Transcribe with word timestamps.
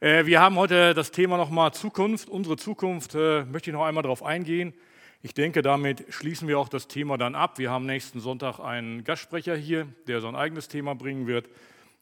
Äh, 0.00 0.24
wir 0.24 0.40
haben 0.40 0.56
heute 0.56 0.94
das 0.94 1.10
Thema 1.10 1.36
nochmal 1.36 1.74
Zukunft. 1.74 2.30
Unsere 2.30 2.56
Zukunft 2.56 3.14
äh, 3.14 3.44
möchte 3.44 3.68
ich 3.68 3.74
noch 3.74 3.84
einmal 3.84 4.02
darauf 4.02 4.22
eingehen. 4.22 4.72
Ich 5.20 5.34
denke, 5.34 5.60
damit 5.60 6.06
schließen 6.08 6.48
wir 6.48 6.58
auch 6.58 6.70
das 6.70 6.88
Thema 6.88 7.18
dann 7.18 7.34
ab. 7.34 7.58
Wir 7.58 7.70
haben 7.70 7.84
nächsten 7.84 8.20
Sonntag 8.20 8.60
einen 8.60 9.04
Gastsprecher 9.04 9.54
hier, 9.54 9.86
der 10.06 10.22
sein 10.22 10.34
eigenes 10.34 10.68
Thema 10.68 10.94
bringen 10.94 11.26
wird. 11.26 11.50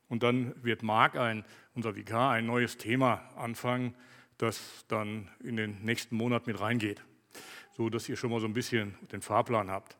Und 0.08 0.22
dann 0.22 0.54
wird 0.62 0.84
Marc, 0.84 1.16
ein, 1.16 1.44
unser 1.74 1.96
Vikar, 1.96 2.30
ein 2.30 2.46
neues 2.46 2.76
Thema 2.76 3.20
anfangen, 3.34 3.96
das 4.38 4.60
dann 4.86 5.28
in 5.42 5.56
den 5.56 5.82
nächsten 5.82 6.16
Monat 6.16 6.46
mit 6.46 6.60
reingeht. 6.60 7.02
So 7.76 7.90
dass 7.90 8.08
ihr 8.08 8.16
schon 8.16 8.30
mal 8.30 8.38
so 8.40 8.46
ein 8.46 8.54
bisschen 8.54 8.94
den 9.10 9.22
Fahrplan 9.22 9.72
habt. 9.72 9.96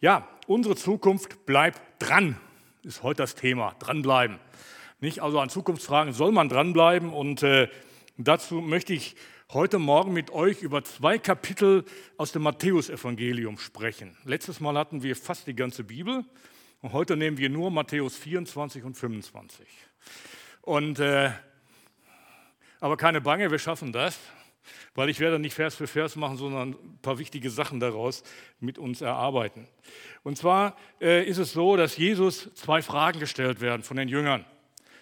Ja, 0.00 0.26
unsere 0.46 0.76
Zukunft 0.76 1.44
bleibt 1.44 1.82
dran, 1.98 2.36
ist 2.82 3.02
heute 3.02 3.22
das 3.22 3.34
Thema. 3.34 3.74
Dranbleiben. 3.80 4.38
Nicht? 5.04 5.20
Also 5.20 5.38
an 5.38 5.50
Zukunftsfragen 5.50 6.14
soll 6.14 6.32
man 6.32 6.48
dranbleiben. 6.48 7.12
Und 7.12 7.42
äh, 7.42 7.68
dazu 8.16 8.62
möchte 8.62 8.94
ich 8.94 9.16
heute 9.52 9.78
Morgen 9.78 10.14
mit 10.14 10.30
euch 10.30 10.62
über 10.62 10.82
zwei 10.82 11.18
Kapitel 11.18 11.84
aus 12.16 12.32
dem 12.32 12.40
Matthäusevangelium 12.40 13.58
sprechen. 13.58 14.16
Letztes 14.24 14.60
Mal 14.60 14.78
hatten 14.78 15.02
wir 15.02 15.14
fast 15.14 15.46
die 15.46 15.54
ganze 15.54 15.84
Bibel 15.84 16.24
und 16.80 16.94
heute 16.94 17.18
nehmen 17.18 17.36
wir 17.36 17.50
nur 17.50 17.70
Matthäus 17.70 18.16
24 18.16 18.82
und 18.82 18.94
25. 18.94 19.66
Und, 20.62 20.98
äh, 21.00 21.32
aber 22.80 22.96
keine 22.96 23.20
Bange, 23.20 23.50
wir 23.50 23.58
schaffen 23.58 23.92
das, 23.92 24.18
weil 24.94 25.10
ich 25.10 25.20
werde 25.20 25.38
nicht 25.38 25.52
Vers 25.52 25.74
für 25.74 25.86
Vers 25.86 26.16
machen, 26.16 26.38
sondern 26.38 26.70
ein 26.70 26.98
paar 27.02 27.18
wichtige 27.18 27.50
Sachen 27.50 27.78
daraus 27.78 28.22
mit 28.58 28.78
uns 28.78 29.02
erarbeiten. 29.02 29.68
Und 30.22 30.38
zwar 30.38 30.78
äh, 30.98 31.28
ist 31.28 31.36
es 31.36 31.52
so, 31.52 31.76
dass 31.76 31.98
Jesus 31.98 32.54
zwei 32.54 32.80
Fragen 32.80 33.20
gestellt 33.20 33.60
werden 33.60 33.82
von 33.82 33.98
den 33.98 34.08
Jüngern. 34.08 34.46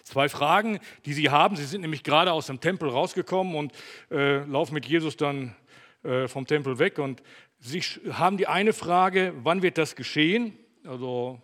Zwei 0.03 0.27
Fragen, 0.27 0.79
die 1.05 1.13
sie 1.13 1.29
haben. 1.29 1.55
Sie 1.55 1.63
sind 1.63 1.81
nämlich 1.81 2.03
gerade 2.03 2.33
aus 2.33 2.47
dem 2.47 2.59
Tempel 2.59 2.89
rausgekommen 2.89 3.55
und 3.55 3.71
äh, 4.11 4.43
laufen 4.43 4.73
mit 4.73 4.85
Jesus 4.85 5.15
dann 5.15 5.55
äh, 6.03 6.27
vom 6.27 6.45
Tempel 6.45 6.77
weg. 6.77 6.99
Und 6.99 7.23
sie 7.59 7.79
haben 8.11 8.37
die 8.37 8.47
eine 8.47 8.73
Frage, 8.73 9.33
wann 9.43 9.61
wird 9.61 9.77
das 9.77 9.95
geschehen? 9.95 10.57
Also 10.85 11.41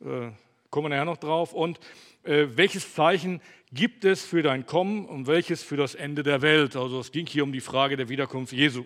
äh, 0.00 0.30
kommen 0.70 0.84
wir 0.84 0.88
nachher 0.90 1.04
noch 1.04 1.16
drauf. 1.16 1.52
Und 1.52 1.80
äh, 2.22 2.46
welches 2.54 2.94
Zeichen 2.94 3.40
gibt 3.72 4.04
es 4.04 4.24
für 4.24 4.42
dein 4.42 4.64
Kommen 4.64 5.06
und 5.06 5.26
welches 5.26 5.62
für 5.64 5.76
das 5.76 5.96
Ende 5.96 6.22
der 6.22 6.42
Welt? 6.42 6.76
Also 6.76 7.00
es 7.00 7.10
ging 7.10 7.26
hier 7.26 7.42
um 7.42 7.52
die 7.52 7.60
Frage 7.60 7.96
der 7.96 8.08
Wiederkunft 8.08 8.52
Jesu. 8.52 8.84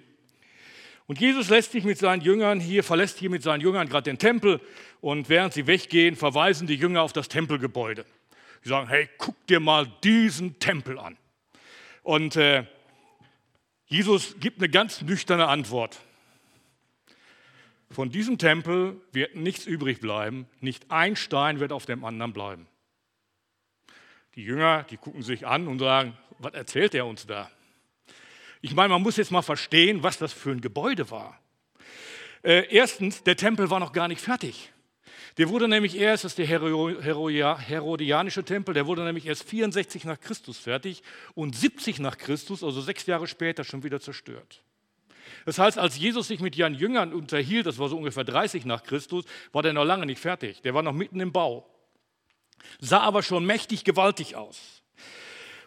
Und 1.07 1.21
Jesus 1.21 1.51
lässt 1.51 1.73
sich 1.73 1.85
mit 1.85 1.99
seinen 1.99 2.23
Jüngern 2.23 2.61
hier, 2.61 2.83
verlässt 2.83 3.19
hier 3.19 3.29
mit 3.29 3.43
seinen 3.43 3.61
Jüngern 3.61 3.89
gerade 3.89 4.05
den 4.05 4.19
Tempel 4.19 4.61
und 5.01 5.29
während 5.29 5.53
sie 5.53 5.67
weggehen, 5.67 6.17
verweisen 6.17 6.67
die 6.67 6.77
Jünger 6.77 7.03
auf 7.03 7.13
das 7.13 7.29
Tempelgebäude. 7.29 8.07
Sie 8.63 8.69
sagen, 8.69 8.89
hey, 8.89 9.09
guck 9.19 9.47
dir 9.47 9.61
mal 9.61 9.87
diesen 10.05 10.59
Tempel 10.59 10.99
an. 10.99 11.17
Und 12.03 12.37
äh, 12.37 12.65
Jesus 13.87 14.37
gibt 14.41 14.59
eine 14.59 14.69
ganz 14.69 15.03
nüchterne 15.03 15.49
Antwort. 15.49 16.01
Von 17.91 18.11
diesem 18.11 18.39
Tempel 18.39 19.01
wird 19.13 19.37
nichts 19.37 19.67
übrig 19.67 20.01
bleiben, 20.01 20.47
nicht 20.61 20.91
ein 20.91 21.15
Stein 21.15 21.61
wird 21.61 21.73
auf 21.73 21.85
dem 21.85 22.05
anderen 22.05 22.33
bleiben. 22.33 22.67
Die 24.35 24.45
Jünger, 24.45 24.85
die 24.85 24.97
gucken 24.97 25.23
sich 25.23 25.47
an 25.47 25.69
und 25.69 25.79
sagen, 25.79 26.17
was 26.39 26.55
erzählt 26.55 26.95
er 26.95 27.05
uns 27.05 27.27
da? 27.27 27.51
Ich 28.63 28.75
meine, 28.75 28.89
man 28.89 29.03
muss 29.03 29.19
jetzt 29.19 29.31
mal 29.31 29.43
verstehen, 29.43 30.03
was 30.03 30.17
das 30.19 30.33
für 30.33 30.53
ein 30.53 30.61
Gebäude 30.61 31.11
war. 31.11 31.39
Äh, 32.43 32.67
erstens, 32.75 33.23
der 33.25 33.37
Tempel 33.37 33.69
war 33.69 33.79
noch 33.79 33.93
gar 33.93 34.09
nicht 34.09 34.23
fertig. 34.23 34.72
Der 35.39 35.49
wurde 35.49 35.67
nämlich 35.67 35.97
erst, 35.97 36.25
das 36.25 36.33
ist 36.33 36.39
der 36.39 36.47
Herodianische 36.47 38.45
Tempel, 38.45 38.75
der 38.75 38.87
wurde 38.87 39.03
nämlich 39.03 39.27
erst 39.27 39.49
64 39.49 40.05
nach 40.05 40.21
Christus 40.21 40.59
fertig 40.59 41.03
und 41.35 41.57
70 41.57 42.01
nach 42.01 42.19
Christus, 42.19 42.63
also 42.63 42.81
sechs 42.81 43.07
Jahre 43.07 43.27
später, 43.27 43.65
schon 43.65 43.83
wieder 43.83 44.01
zerstört. 44.01 44.63
Das 45.47 45.59
heißt, 45.59 45.79
als 45.79 45.97
Jesus 45.97 46.29
sich 46.29 46.41
mit 46.41 46.57
ihren 46.57 46.75
Jüngern 46.75 47.13
unterhielt, 47.13 47.67
das 47.67 47.79
war 47.79 47.89
so 47.89 47.97
ungefähr 47.97 48.25
30 48.25 48.65
nach 48.65 48.83
Christus, 48.83 49.25
war 49.53 49.63
der 49.63 49.73
noch 49.73 49.85
lange 49.85 50.07
nicht 50.07 50.21
fertig. 50.21 50.61
Der 50.63 50.75
war 50.75 50.83
noch 50.83 50.93
mitten 50.93 51.21
im 51.21 51.33
Bau. 51.33 51.67
Sah 52.79 53.01
aber 53.01 53.23
schon 53.23 53.45
mächtig 53.45 53.85
gewaltig 53.85 54.37
aus. 54.37 54.83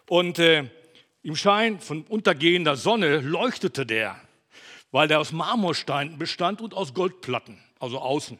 Und 0.08 0.38
äh, 0.38 0.70
im 1.22 1.36
Schein 1.36 1.80
von 1.80 2.04
untergehender 2.04 2.76
Sonne 2.76 3.18
leuchtete 3.18 3.84
der, 3.84 4.20
weil 4.92 5.08
der 5.08 5.20
aus 5.20 5.32
Marmorsteinen 5.32 6.18
bestand 6.18 6.60
und 6.60 6.72
aus 6.72 6.94
Goldplatten, 6.94 7.58
also 7.80 7.98
außen. 7.98 8.38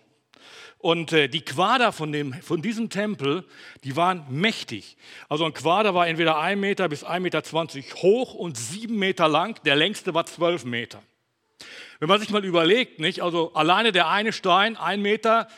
Und 0.79 1.13
äh, 1.13 1.29
die 1.29 1.41
Quader 1.41 1.93
von, 1.93 2.13
dem, 2.13 2.35
von 2.35 2.63
diesem 2.63 2.91
Tempel, 2.91 3.45
die 3.85 3.97
waren 3.97 4.25
mächtig. 4.29 4.97
Also 5.29 5.45
ein 5.45 5.55
Quader 5.55 5.95
war 5.95 6.07
entweder 6.07 6.39
1 6.39 6.61
Meter 6.61 6.89
bis 6.89 7.05
1,20 7.05 7.21
Meter 7.21 7.43
hoch 8.03 8.35
und 8.35 8.57
7 8.57 8.95
Meter 8.97 9.29
lang. 9.29 9.63
Der 9.65 9.77
längste 9.77 10.15
war 10.15 10.27
12 10.27 10.65
Meter. 10.65 11.03
Wenn 11.99 12.09
man 12.09 12.21
sich 12.21 12.31
mal 12.31 12.45
überlegt, 12.45 13.01
nicht? 13.01 13.23
also 13.23 13.53
alleine 13.55 13.91
der 13.91 14.09
eine 14.09 14.33
Stein, 14.33 14.77
1 14.77 15.03
Meter 15.03 15.49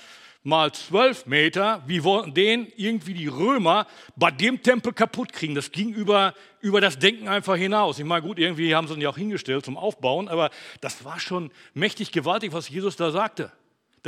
mal 0.44 0.72
12 0.72 1.26
Meter, 1.26 1.82
wie 1.87 2.05
wollten 2.05 2.32
den 2.32 2.72
irgendwie 2.76 3.12
die 3.12 3.26
Römer 3.26 3.87
bei 4.16 4.31
dem 4.31 4.62
Tempel 4.62 4.93
kaputt 4.93 5.32
kriegen? 5.32 5.55
Das 5.55 5.72
ging 5.72 5.93
über, 5.93 6.32
über 6.60 6.81
das 6.81 6.99
Denken 6.99 7.28
einfach 7.28 7.56
hinaus. 7.56 7.99
Ich 7.99 8.05
meine, 8.05 8.22
gut, 8.22 8.38
irgendwie 8.38 8.75
haben 8.75 8.87
sie 8.87 8.94
ihn 8.94 9.00
ja 9.00 9.10
auch 9.10 9.19
hingestellt 9.19 9.65
zum 9.65 9.76
Aufbauen, 9.76 10.28
aber 10.28 10.50
das 10.81 11.05
war 11.05 11.19
schon 11.20 11.50
mächtig 11.75 12.12
gewaltig, 12.12 12.53
was 12.53 12.69
Jesus 12.69 12.97
da 12.97 13.10
sagte. 13.10 13.53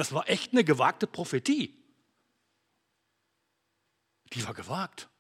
Das 0.01 0.15
war 0.15 0.31
echt 0.31 0.53
eine 0.53 0.65
gewagte 0.65 1.07
Prophetie. 1.07 1.75
Die 4.33 4.47
war 4.47 4.55
gewagt. 4.55 5.11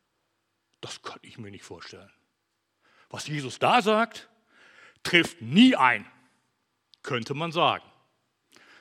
Das 0.80 1.02
kann 1.02 1.18
ich 1.20 1.36
mir 1.36 1.50
nicht 1.50 1.64
vorstellen. 1.64 2.10
Was 3.10 3.26
Jesus 3.26 3.58
da 3.58 3.82
sagt, 3.82 4.30
trifft 5.02 5.42
nie 5.42 5.76
ein, 5.76 6.10
könnte 7.02 7.34
man 7.34 7.52
sagen. 7.52 7.84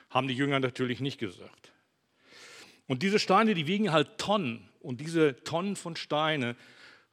Haben 0.08 0.26
die 0.26 0.32
Jünger 0.32 0.58
natürlich 0.58 1.00
nicht 1.00 1.18
gesagt. 1.18 1.70
Und 2.86 3.02
diese 3.02 3.18
Steine, 3.18 3.52
die 3.52 3.66
wiegen 3.66 3.92
halt 3.92 4.16
Tonnen. 4.16 4.70
Und 4.80 5.02
diese 5.02 5.44
Tonnen 5.44 5.76
von 5.76 5.96
Steine 5.96 6.56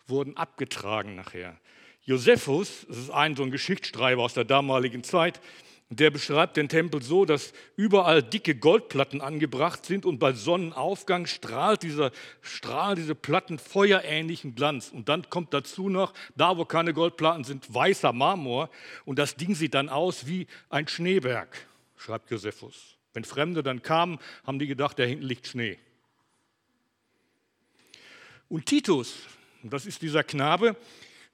wurden 0.06 0.38
abgetragen 0.38 1.14
nachher. 1.14 1.60
Josephus, 2.04 2.86
das 2.88 3.00
ist 3.00 3.10
ein 3.10 3.36
so 3.36 3.44
ein 3.44 3.52
Geschichtsschreiber 3.52 4.24
aus 4.24 4.34
der 4.34 4.46
damaligen 4.46 5.04
Zeit, 5.04 5.42
der 5.90 6.12
beschreibt 6.12 6.58
den 6.58 6.68
Tempel 6.68 7.02
so, 7.02 7.24
dass 7.24 7.54
überall 7.78 8.22
dicke 8.22 8.56
Goldplatten 8.56 9.22
angebracht 9.22 9.86
sind 9.86 10.06
und 10.06 10.20
bei 10.20 10.34
Sonnenaufgang 10.34 11.28
strahlt 11.28 11.84
dieser 11.84 12.12
Strahl, 12.42 12.96
diese 12.96 13.16
Platten 13.16 13.58
feuerähnlichen 13.58 14.54
Glanz. 14.54 14.90
Und 14.90 15.08
dann 15.08 15.30
kommt 15.30 15.54
dazu 15.54 15.88
noch, 15.88 16.14
da 16.36 16.58
wo 16.58 16.66
keine 16.66 16.94
Goldplatten 16.94 17.46
sind, 17.46 17.74
weißer 17.74 18.12
Marmor 18.12 18.70
und 19.06 19.18
das 19.18 19.36
Ding 19.36 19.56
sieht 19.56 19.76
dann 19.76 19.88
aus 19.88 20.28
wie 20.28 20.48
ein 20.70 20.88
Schneeberg, 20.88 21.56
schreibt 21.96 22.32
Josephus. 22.32 22.98
Wenn 23.14 23.24
Fremde 23.24 23.64
dann 23.64 23.82
kamen, 23.82 24.20
haben 24.46 24.60
die 24.60 24.68
gedacht, 24.68 25.00
da 25.00 25.04
hinten 25.04 25.26
liegt 25.26 25.48
Schnee. 25.48 25.80
Und 28.50 28.66
Titus, 28.66 29.16
das 29.64 29.86
ist 29.86 30.02
dieser 30.02 30.24
Knabe, 30.24 30.76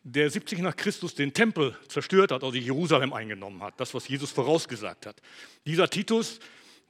der 0.03 0.30
70 0.30 0.59
nach 0.59 0.75
Christus 0.75 1.16
den 1.16 1.34
Tempel 1.34 1.78
zerstört 1.88 2.31
hat, 2.31 2.44
also 2.44 2.58
Jerusalem 2.58 3.14
eingenommen 3.14 3.64
hat, 3.64 3.80
das, 3.80 3.94
was 3.94 4.08
Jesus 4.08 4.31
vorausgesagt 4.31 5.06
hat. 5.06 5.22
Dieser 5.66 5.90
Titus, 5.90 6.40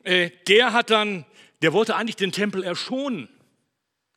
äh, 0.03 0.31
der 0.47 0.74
hat 0.74 0.90
dann, 0.90 1.25
der 1.62 1.73
wollte 1.73 1.96
eigentlich 1.96 2.16
den 2.16 2.31
Tempel 2.31 2.63
erschonen. 2.63 3.29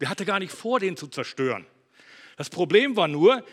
Der 0.01 0.09
hatte 0.09 0.25
gar 0.25 0.39
nicht 0.39 0.53
vor, 0.53 0.81
den 0.81 0.97
zu 0.97 1.09
zerstören. 1.09 1.67
Das 2.37 2.51
Problem 2.51 2.97
war 2.97 3.09
nur, 3.09 3.45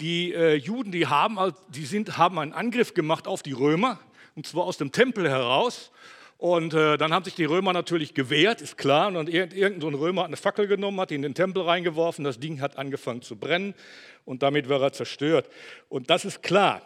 die 0.00 0.32
äh, 0.32 0.54
Juden, 0.54 0.92
die, 0.92 1.06
haben, 1.06 1.52
die 1.68 1.84
sind, 1.84 2.16
haben 2.16 2.38
einen 2.38 2.52
Angriff 2.52 2.94
gemacht 2.94 3.26
auf 3.26 3.42
die 3.42 3.52
Römer, 3.52 4.00
und 4.34 4.46
zwar 4.46 4.64
aus 4.64 4.78
dem 4.78 4.92
Tempel 4.92 5.28
heraus. 5.28 5.92
Und 6.42 6.74
äh, 6.74 6.98
dann 6.98 7.12
haben 7.12 7.24
sich 7.24 7.36
die 7.36 7.44
Römer 7.44 7.72
natürlich 7.72 8.14
gewehrt, 8.14 8.62
ist 8.62 8.76
klar. 8.76 9.14
Und 9.14 9.28
irgendein 9.28 9.80
so 9.80 9.96
Römer 9.96 10.22
hat 10.22 10.26
eine 10.26 10.36
Fackel 10.36 10.66
genommen, 10.66 10.98
hat 11.00 11.12
ihn 11.12 11.18
in 11.18 11.22
den 11.22 11.34
Tempel 11.36 11.62
reingeworfen, 11.62 12.24
das 12.24 12.40
Ding 12.40 12.60
hat 12.60 12.78
angefangen 12.78 13.22
zu 13.22 13.36
brennen 13.36 13.74
und 14.24 14.42
damit 14.42 14.68
war 14.68 14.82
er 14.82 14.92
zerstört. 14.92 15.48
Und 15.88 16.10
das 16.10 16.24
ist 16.24 16.42
klar. 16.42 16.82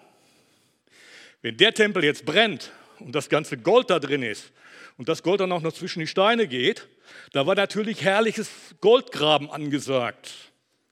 Wenn 1.41 1.57
der 1.57 1.73
Tempel 1.73 2.05
jetzt 2.05 2.27
brennt 2.27 2.71
und 2.99 3.15
das 3.15 3.31
ganze 3.31 3.57
Gold 3.57 3.89
da 3.89 3.99
drin 3.99 4.23
ist 4.23 4.53
und 4.99 5.09
das 5.09 5.23
Gold 5.23 5.41
dann 5.41 5.53
auch 5.53 5.63
noch 5.63 5.73
zwischen 5.73 6.01
die 6.01 6.07
Steine 6.07 6.49
geht, 6.49 6.87
da 7.33 7.47
war 7.47 7.55
natürlich 7.55 8.03
herrliches 8.05 8.51
Goldgraben 8.83 9.51
angesagt. 9.51 10.35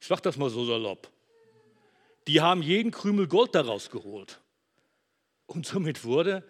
Ich 0.01 0.07
sage 0.07 0.23
das 0.23 0.39
mal 0.39 0.49
so 0.49 0.65
salopp. 0.65 1.11
Die 2.27 2.41
haben 2.41 2.63
jeden 2.63 2.93
Krümel 2.93 3.29
Gold 3.29 3.55
daraus 3.55 3.91
geholt. 3.91 4.41
Und 5.45 5.67
somit 5.67 6.03
wurde 6.05 6.43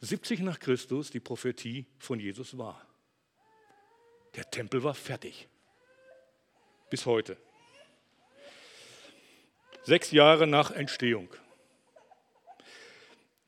70 0.00 0.40
nach 0.40 0.58
Christus 0.58 1.10
die 1.10 1.20
Prophetie 1.20 1.86
von 1.98 2.18
Jesus 2.18 2.56
wahr. 2.56 2.86
Der 4.34 4.50
Tempel 4.50 4.82
war 4.82 4.94
fertig. 4.94 5.48
Bis 6.88 7.06
heute. 7.06 7.36
Sechs 9.82 10.10
Jahre 10.10 10.46
nach 10.46 10.70
Entstehung. 10.70 11.28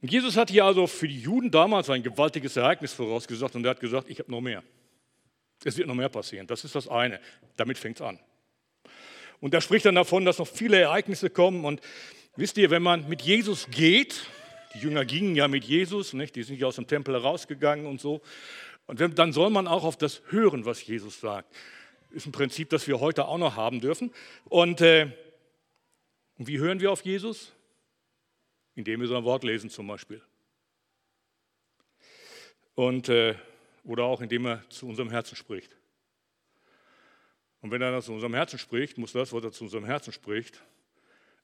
Jesus 0.00 0.36
hat 0.36 0.50
hier 0.50 0.64
also 0.64 0.86
für 0.86 1.06
die 1.06 1.20
Juden 1.20 1.50
damals 1.50 1.88
ein 1.88 2.02
gewaltiges 2.02 2.56
Ereignis 2.56 2.92
vorausgesagt 2.92 3.54
und 3.54 3.64
er 3.64 3.70
hat 3.70 3.80
gesagt, 3.80 4.10
ich 4.10 4.18
habe 4.18 4.30
noch 4.30 4.40
mehr. 4.40 4.62
Es 5.64 5.76
wird 5.76 5.86
noch 5.86 5.94
mehr 5.94 6.08
passieren. 6.08 6.46
Das 6.48 6.64
ist 6.64 6.74
das 6.74 6.88
eine. 6.88 7.20
Damit 7.56 7.78
fängt 7.78 8.00
es 8.00 8.02
an. 8.02 8.18
Und 9.40 9.54
da 9.54 9.60
spricht 9.60 9.86
dann 9.86 9.94
davon, 9.94 10.24
dass 10.24 10.38
noch 10.38 10.48
viele 10.48 10.80
Ereignisse 10.80 11.30
kommen. 11.30 11.64
Und 11.64 11.80
wisst 12.36 12.58
ihr, 12.58 12.70
wenn 12.70 12.82
man 12.82 13.08
mit 13.08 13.22
Jesus 13.22 13.68
geht, 13.70 14.26
die 14.74 14.78
Jünger 14.78 15.04
gingen 15.04 15.34
ja 15.34 15.48
mit 15.48 15.64
Jesus, 15.64 16.12
nicht? 16.12 16.36
die 16.36 16.42
sind 16.42 16.58
ja 16.58 16.66
aus 16.66 16.76
dem 16.76 16.86
Tempel 16.86 17.14
herausgegangen 17.14 17.86
und 17.86 18.00
so. 18.00 18.22
Und 18.86 19.00
dann 19.00 19.32
soll 19.32 19.50
man 19.50 19.66
auch 19.66 19.84
auf 19.84 19.96
das 19.96 20.22
hören, 20.28 20.64
was 20.64 20.84
Jesus 20.86 21.20
sagt. 21.20 21.54
Ist 22.10 22.26
ein 22.26 22.32
Prinzip, 22.32 22.68
das 22.70 22.86
wir 22.86 23.00
heute 23.00 23.26
auch 23.26 23.38
noch 23.38 23.56
haben 23.56 23.80
dürfen. 23.80 24.12
Und, 24.44 24.80
äh, 24.80 25.10
wie 26.36 26.58
hören 26.58 26.80
wir 26.80 26.90
auf 26.90 27.02
Jesus? 27.02 27.52
Indem 28.74 29.00
wir 29.00 29.08
sein 29.08 29.24
Wort 29.24 29.44
lesen 29.44 29.70
zum 29.70 29.86
Beispiel. 29.86 30.22
Und, 32.74 33.08
äh, 33.08 33.34
oder 33.84 34.04
auch 34.04 34.20
indem 34.20 34.46
er 34.46 34.68
zu 34.70 34.88
unserem 34.88 35.10
Herzen 35.10 35.36
spricht. 35.36 35.76
Und 37.60 37.70
wenn 37.70 37.82
er 37.82 38.00
zu 38.02 38.12
unserem 38.12 38.34
Herzen 38.34 38.58
spricht, 38.58 38.98
muss 38.98 39.12
das, 39.12 39.32
was 39.32 39.44
er 39.44 39.52
zu 39.52 39.64
unserem 39.64 39.84
Herzen 39.84 40.12
spricht, 40.12 40.60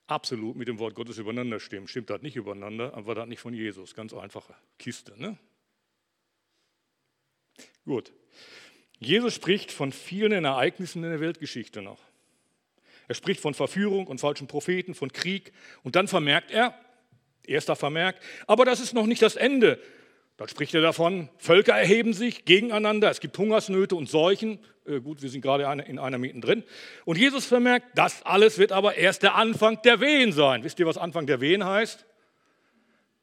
absolut 0.09 0.57
mit 0.57 0.67
dem 0.67 0.79
Wort 0.79 0.95
Gottes 0.95 1.19
übereinander 1.19 1.61
stimmen. 1.61 1.87
Stimmt 1.87 2.11
das 2.11 2.23
nicht 2.23 2.37
übereinander, 2.37 2.95
aber 2.95 3.15
das 3.15 3.29
nicht 3.29 3.41
von 3.41 3.55
Jesus. 3.55 3.95
Ganz 3.95 4.13
einfache 4.13 4.55
Kiste. 4.79 5.15
Ne? 5.21 5.39
Gut. 7.85 8.13
Jesus 8.99 9.35
spricht 9.35 9.71
von 9.71 9.93
vielen 9.93 10.45
Ereignissen 10.45 11.05
in 11.05 11.11
der 11.11 11.21
Weltgeschichte 11.21 11.83
noch. 11.83 12.01
Er 13.07 13.15
spricht 13.15 13.41
von 13.41 13.55
Verführung 13.55 14.07
und 14.07 14.21
falschen 14.21 14.49
Propheten, 14.49 14.95
von 14.95 15.13
Krieg. 15.13 15.53
Und 15.83 15.95
dann 15.95 16.09
vermerkt 16.09 16.51
er, 16.51 16.75
erster 17.47 17.77
Vermerk, 17.77 18.21
aber 18.47 18.65
das 18.65 18.81
ist 18.81 18.93
noch 18.93 19.07
nicht 19.07 19.23
das 19.23 19.37
Ende. 19.37 19.81
Dann 20.38 20.49
spricht 20.49 20.73
er 20.73 20.81
davon, 20.81 21.29
Völker 21.37 21.75
erheben 21.75 22.12
sich 22.12 22.44
gegeneinander, 22.44 23.11
es 23.11 23.19
gibt 23.19 23.37
Hungersnöte 23.37 23.96
und 23.96 24.08
Seuchen. 24.08 24.61
Äh, 24.87 25.00
gut, 25.00 25.20
wir 25.20 25.31
sind 25.31 25.40
gerade 25.40 25.64
in 25.82 25.99
einer 25.99 26.17
mittendrin. 26.17 26.62
Und 27.05 27.19
Jesus 27.19 27.44
vermerkt, 27.44 27.87
das 27.96 28.23
alles 28.23 28.56
wird 28.56 28.70
aber 28.70 28.94
erst 28.94 29.25
der 29.25 29.35
Anfang 29.35 29.82
der 29.82 30.00
Wehen 30.00 30.32
sein. 30.32 30.62
Wisst 30.62 30.79
ihr, 30.79 30.87
was 30.87 30.96
Anfang 30.96 31.26
der 31.26 31.40
Wehen 31.40 31.64
heißt? 31.64 32.06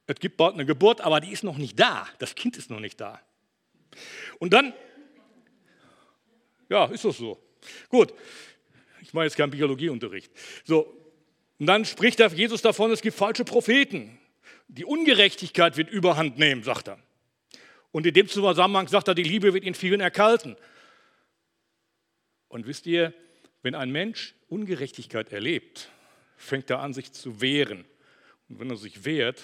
Es 0.08 0.20
gibt 0.20 0.36
bald 0.36 0.56
eine 0.56 0.66
Geburt, 0.66 1.00
aber 1.00 1.22
die 1.22 1.32
ist 1.32 1.46
noch 1.46 1.58
nicht 1.58 1.80
da. 1.80 2.06
Das 2.20 2.36
Kind 2.36 2.58
ist 2.58 2.70
noch 2.70 2.82
nicht 2.82 3.00
da. 3.00 3.22
Und 4.40 4.52
dann, 4.52 4.74
ja, 6.68 6.84
ist 6.88 7.06
das 7.06 7.18
so. 7.18 7.42
Gut, 7.88 8.14
ich 9.02 9.14
mache 9.14 9.24
jetzt 9.24 9.38
keinen 9.38 9.52
Biologieunterricht. 9.52 10.34
So, 10.66 10.94
und 11.60 11.68
dann 11.68 11.86
spricht 11.86 12.20
Jesus 12.34 12.62
davon, 12.62 12.92
es 12.92 13.02
gibt 13.02 13.16
falsche 13.16 13.46
Propheten. 13.46 14.20
Die 14.68 14.84
Ungerechtigkeit 14.84 15.78
wird 15.78 15.90
überhand 15.90 16.38
nehmen, 16.38 16.62
sagt 16.64 16.90
er. 16.90 17.05
Und 17.96 18.06
in 18.06 18.14
dem 18.14 18.28
Zusammenhang 18.28 18.90
sagt 18.90 19.08
er, 19.08 19.16
die 19.16 19.24
Liebe 19.24 19.54
wird 19.54 19.64
in 19.64 19.74
vielen 19.74 20.02
erkalten. 20.02 20.58
Und 22.50 22.68
wisst 22.68 22.88
ihr, 22.88 23.14
wenn 23.62 23.74
ein 23.74 23.90
Mensch 23.90 24.36
Ungerechtigkeit 24.50 25.32
erlebt, 25.32 25.90
fängt 26.36 26.70
er 26.70 26.82
an, 26.82 26.92
sich 26.92 27.14
zu 27.14 27.40
wehren. 27.40 27.86
Und 28.50 28.60
wenn 28.60 28.70
er 28.70 28.76
sich 28.76 29.06
wehrt, 29.06 29.42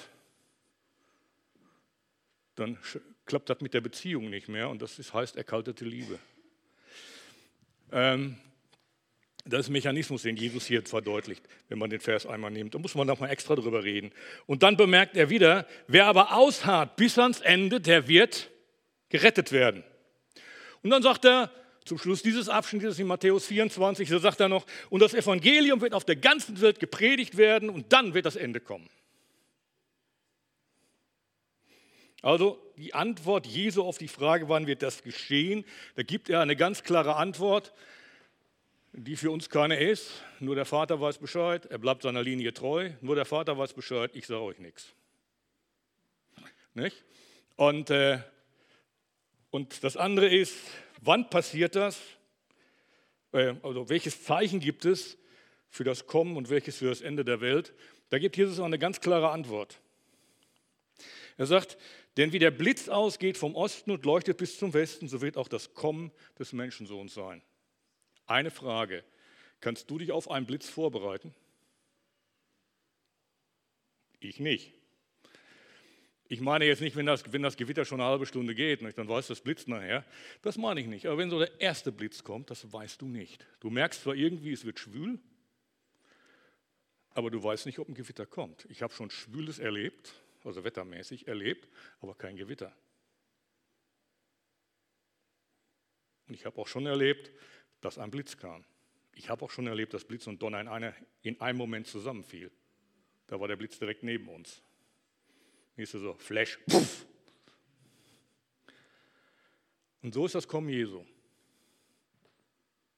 dann 2.55 2.77
klappt 3.25 3.49
das 3.49 3.61
mit 3.61 3.73
der 3.73 3.79
Beziehung 3.79 4.29
nicht 4.29 4.49
mehr 4.49 4.67
und 4.67 4.81
das 4.81 5.13
heißt 5.13 5.37
erkaltete 5.37 5.85
Liebe. 5.85 6.19
Ähm, 7.93 8.35
das 9.45 9.61
ist 9.61 9.69
ein 9.69 9.73
Mechanismus, 9.73 10.21
den 10.21 10.35
Jesus 10.35 10.65
hier 10.65 10.83
verdeutlicht, 10.83 11.43
wenn 11.69 11.79
man 11.79 11.89
den 11.89 11.99
Vers 11.99 12.25
einmal 12.25 12.51
nimmt. 12.51 12.75
Da 12.75 12.79
muss 12.79 12.95
man 12.95 13.07
nochmal 13.07 13.31
extra 13.31 13.55
drüber 13.55 13.83
reden. 13.83 14.11
Und 14.45 14.63
dann 14.63 14.77
bemerkt 14.77 15.17
er 15.17 15.29
wieder, 15.29 15.67
wer 15.87 16.05
aber 16.05 16.35
ausharrt 16.35 16.95
bis 16.95 17.17
ans 17.17 17.41
Ende, 17.41 17.81
der 17.81 18.07
wird 18.07 18.49
gerettet 19.09 19.51
werden. 19.51 19.83
Und 20.83 20.89
dann 20.89 21.03
sagt 21.03 21.25
er, 21.25 21.51
zum 21.85 21.97
Schluss 21.97 22.21
dieses 22.21 22.47
Abschnittes 22.47 22.99
in 22.99 23.07
Matthäus 23.07 23.47
24, 23.47 24.07
da 24.09 24.19
sagt 24.19 24.39
er 24.39 24.49
noch, 24.49 24.65
und 24.89 25.01
das 25.01 25.13
Evangelium 25.13 25.81
wird 25.81 25.93
auf 25.93 26.05
der 26.05 26.15
ganzen 26.15 26.61
Welt 26.61 26.79
gepredigt 26.79 27.37
werden 27.37 27.69
und 27.69 27.91
dann 27.91 28.13
wird 28.13 28.25
das 28.25 28.35
Ende 28.35 28.59
kommen. 28.59 28.89
Also 32.21 32.61
die 32.77 32.93
Antwort 32.93 33.47
Jesu 33.47 33.83
auf 33.83 33.97
die 33.97 34.07
Frage, 34.07 34.47
wann 34.47 34.67
wird 34.67 34.83
das 34.83 35.01
geschehen, 35.01 35.65
da 35.95 36.03
gibt 36.03 36.29
er 36.29 36.41
eine 36.41 36.55
ganz 36.55 36.83
klare 36.83 37.15
Antwort 37.15 37.73
die 38.93 39.15
für 39.15 39.31
uns 39.31 39.49
keine 39.49 39.79
ist. 39.79 40.11
Nur 40.39 40.55
der 40.55 40.65
Vater 40.65 40.99
weiß 40.99 41.17
Bescheid, 41.17 41.65
er 41.67 41.77
bleibt 41.77 42.03
seiner 42.03 42.23
Linie 42.23 42.53
treu. 42.53 42.91
Nur 43.01 43.15
der 43.15 43.25
Vater 43.25 43.57
weiß 43.57 43.73
Bescheid, 43.73 44.11
ich 44.13 44.27
sage 44.27 44.41
euch 44.41 44.59
nichts. 44.59 44.93
Nicht? 46.73 47.03
Und, 47.55 47.89
äh, 47.89 48.19
und 49.49 49.83
das 49.83 49.97
andere 49.97 50.27
ist, 50.27 50.55
wann 51.01 51.29
passiert 51.29 51.75
das? 51.75 51.99
Äh, 53.31 53.55
also 53.63 53.89
welches 53.89 54.23
Zeichen 54.23 54.59
gibt 54.59 54.85
es 54.85 55.17
für 55.69 55.83
das 55.83 56.07
Kommen 56.07 56.37
und 56.37 56.49
welches 56.49 56.77
für 56.77 56.89
das 56.89 57.01
Ende 57.01 57.25
der 57.25 57.41
Welt? 57.41 57.73
Da 58.09 58.19
gibt 58.19 58.37
Jesus 58.37 58.59
auch 58.59 58.65
eine 58.65 58.79
ganz 58.79 58.99
klare 58.99 59.31
Antwort. 59.31 59.79
Er 61.37 61.45
sagt, 61.45 61.77
denn 62.17 62.33
wie 62.33 62.39
der 62.39 62.51
Blitz 62.51 62.89
ausgeht 62.89 63.37
vom 63.37 63.55
Osten 63.55 63.91
und 63.91 64.05
leuchtet 64.05 64.37
bis 64.37 64.57
zum 64.57 64.73
Westen, 64.73 65.07
so 65.07 65.21
wird 65.21 65.37
auch 65.37 65.47
das 65.47 65.73
Kommen 65.73 66.11
des 66.37 66.51
Menschensohns 66.51 67.13
sein. 67.13 67.41
Eine 68.31 68.49
Frage. 68.49 69.03
Kannst 69.59 69.91
du 69.91 69.97
dich 69.97 70.13
auf 70.13 70.31
einen 70.31 70.45
Blitz 70.45 70.69
vorbereiten? 70.69 71.35
Ich 74.21 74.39
nicht. 74.39 74.73
Ich 76.29 76.39
meine 76.39 76.63
jetzt 76.63 76.79
nicht, 76.79 76.95
wenn 76.95 77.05
das, 77.05 77.33
wenn 77.33 77.41
das 77.41 77.57
Gewitter 77.57 77.83
schon 77.83 77.99
eine 77.99 78.09
halbe 78.09 78.25
Stunde 78.25 78.55
geht, 78.55 78.81
nicht, 78.83 78.97
dann 78.97 79.09
weiß 79.09 79.27
das 79.27 79.41
Blitz 79.41 79.67
nachher. 79.67 80.05
Das 80.43 80.57
meine 80.57 80.79
ich 80.79 80.87
nicht. 80.87 81.07
Aber 81.07 81.17
wenn 81.17 81.29
so 81.29 81.39
der 81.39 81.59
erste 81.59 81.91
Blitz 81.91 82.23
kommt, 82.23 82.49
das 82.49 82.71
weißt 82.71 83.01
du 83.01 83.07
nicht. 83.09 83.45
Du 83.59 83.69
merkst 83.69 84.01
zwar 84.03 84.15
irgendwie, 84.15 84.53
es 84.53 84.63
wird 84.63 84.79
schwül, 84.79 85.19
aber 87.09 87.31
du 87.31 87.43
weißt 87.43 87.65
nicht, 87.65 87.79
ob 87.79 87.89
ein 87.89 87.95
Gewitter 87.95 88.25
kommt. 88.25 88.65
Ich 88.69 88.81
habe 88.81 88.93
schon 88.93 89.09
Schwüles 89.09 89.59
erlebt, 89.59 90.13
also 90.45 90.63
wettermäßig 90.63 91.27
erlebt, 91.27 91.67
aber 91.99 92.15
kein 92.15 92.37
Gewitter. 92.37 92.73
Und 96.29 96.35
ich 96.35 96.45
habe 96.45 96.57
auch 96.61 96.67
schon 96.67 96.85
erlebt, 96.85 97.29
dass 97.81 97.97
ein 97.97 98.11
Blitz 98.11 98.37
kam. 98.37 98.63
Ich 99.13 99.29
habe 99.29 99.43
auch 99.43 99.51
schon 99.51 99.67
erlebt, 99.67 99.93
dass 99.93 100.05
Blitz 100.05 100.27
und 100.27 100.41
Donner 100.41 100.61
in, 100.61 100.67
einer, 100.67 100.93
in 101.21 101.39
einem 101.41 101.57
Moment 101.57 101.87
zusammenfiel. 101.87 102.51
Da 103.27 103.39
war 103.39 103.47
der 103.47 103.55
Blitz 103.55 103.77
direkt 103.77 104.03
neben 104.03 104.29
uns. 104.29 104.61
Nächste 105.75 105.99
so, 105.99 106.13
Flash. 106.15 106.59
Puff. 106.67 107.05
Und 110.01 110.13
so 110.13 110.25
ist 110.25 110.35
das 110.35 110.47
Kommen 110.47 110.69
Jesu. 110.69 111.05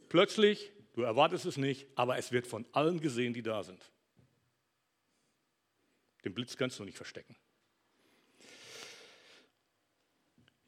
Plötzlich, 0.09 0.71
du 0.94 1.01
erwartest 1.01 1.45
es 1.45 1.57
nicht, 1.57 1.88
aber 1.95 2.18
es 2.18 2.31
wird 2.31 2.47
von 2.47 2.65
allen 2.71 3.00
gesehen, 3.00 3.33
die 3.33 3.41
da 3.41 3.63
sind. 3.63 3.91
Den 6.23 6.33
Blitz 6.33 6.56
kannst 6.56 6.80
du 6.80 6.85
nicht 6.85 6.97
verstecken. 6.97 7.35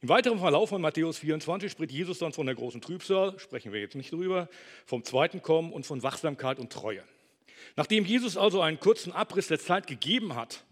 Im 0.02 0.10
weiteren 0.10 0.40
Verlauf 0.40 0.70
von 0.70 0.82
Matthäus 0.82 1.18
24 1.20 1.72
spricht 1.72 1.92
Jesus 1.92 2.20
dann 2.20 2.34
von 2.34 2.46
der 2.46 2.56
großen 2.56 2.82
Trübsal, 2.82 3.40
sprechen 3.40 3.72
wir 3.72 3.80
jetzt 3.80 3.96
nicht 3.96 4.12
drüber, 4.12 4.50
vom 4.86 5.04
zweiten 5.04 5.42
Kommen 5.42 5.72
und 5.72 5.86
von 5.86 6.04
Wachsamkeit 6.04 6.60
und 6.60 6.72
Treue. 6.72 7.04
Nachdem 7.76 8.06
Jesus 8.06 8.38
also 8.38 8.62
einen 8.62 8.80
kurzen 8.80 9.12
Abriss 9.12 9.48
der 9.48 9.60
Zeit 9.60 9.88
gegeben 9.88 10.36
hat, 10.36 10.64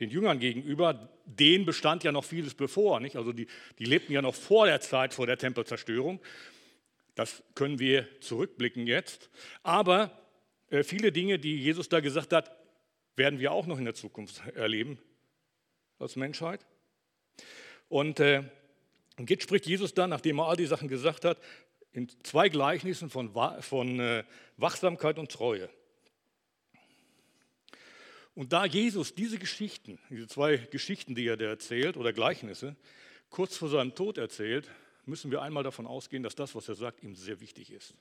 den 0.00 0.10
Jüngern 0.10 0.38
gegenüber, 0.38 1.08
denen 1.24 1.64
bestand 1.64 2.04
ja 2.04 2.12
noch 2.12 2.24
vieles 2.24 2.54
bevor, 2.54 3.00
nicht? 3.00 3.16
also 3.16 3.32
die, 3.32 3.46
die 3.78 3.84
lebten 3.84 4.12
ja 4.12 4.22
noch 4.22 4.34
vor 4.34 4.66
der 4.66 4.80
Zeit, 4.80 5.14
vor 5.14 5.26
der 5.26 5.38
Tempelzerstörung. 5.38 6.20
Das 7.14 7.42
können 7.54 7.78
wir 7.78 8.06
zurückblicken 8.20 8.86
jetzt. 8.86 9.30
Aber 9.62 10.10
äh, 10.68 10.82
viele 10.82 11.12
Dinge, 11.12 11.38
die 11.38 11.56
Jesus 11.56 11.88
da 11.88 12.00
gesagt 12.00 12.32
hat, 12.32 12.54
werden 13.16 13.38
wir 13.38 13.52
auch 13.52 13.66
noch 13.66 13.78
in 13.78 13.86
der 13.86 13.94
Zukunft 13.94 14.42
erleben 14.54 14.98
als 15.98 16.16
Menschheit. 16.16 16.66
Und, 17.88 18.20
äh, 18.20 18.42
jetzt 19.26 19.44
spricht 19.44 19.66
Jesus 19.66 19.94
dann, 19.94 20.10
nachdem 20.10 20.38
er 20.38 20.46
all 20.46 20.56
die 20.56 20.66
Sachen 20.66 20.88
gesagt 20.88 21.24
hat, 21.24 21.38
in 21.92 22.08
zwei 22.22 22.48
Gleichnissen 22.48 23.08
von, 23.08 23.32
von 23.60 24.00
äh, 24.00 24.24
Wachsamkeit 24.58 25.18
und 25.18 25.30
Treue. 25.30 25.70
Und 28.34 28.52
da 28.52 28.66
Jesus 28.66 29.14
diese 29.14 29.38
Geschichten, 29.38 29.98
diese 30.10 30.26
zwei 30.26 30.58
Geschichten, 30.58 31.14
die 31.14 31.26
er 31.26 31.38
da 31.38 31.46
erzählt, 31.46 31.96
oder 31.96 32.12
Gleichnisse, 32.12 32.76
kurz 33.30 33.56
vor 33.56 33.70
seinem 33.70 33.94
Tod 33.94 34.18
erzählt, 34.18 34.70
müssen 35.06 35.30
wir 35.30 35.40
einmal 35.40 35.62
davon 35.62 35.86
ausgehen, 35.86 36.22
dass 36.22 36.34
das, 36.34 36.54
was 36.54 36.68
er 36.68 36.74
sagt, 36.74 37.02
ihm 37.02 37.14
sehr 37.14 37.40
wichtig 37.40 37.70
ist. 37.70 37.94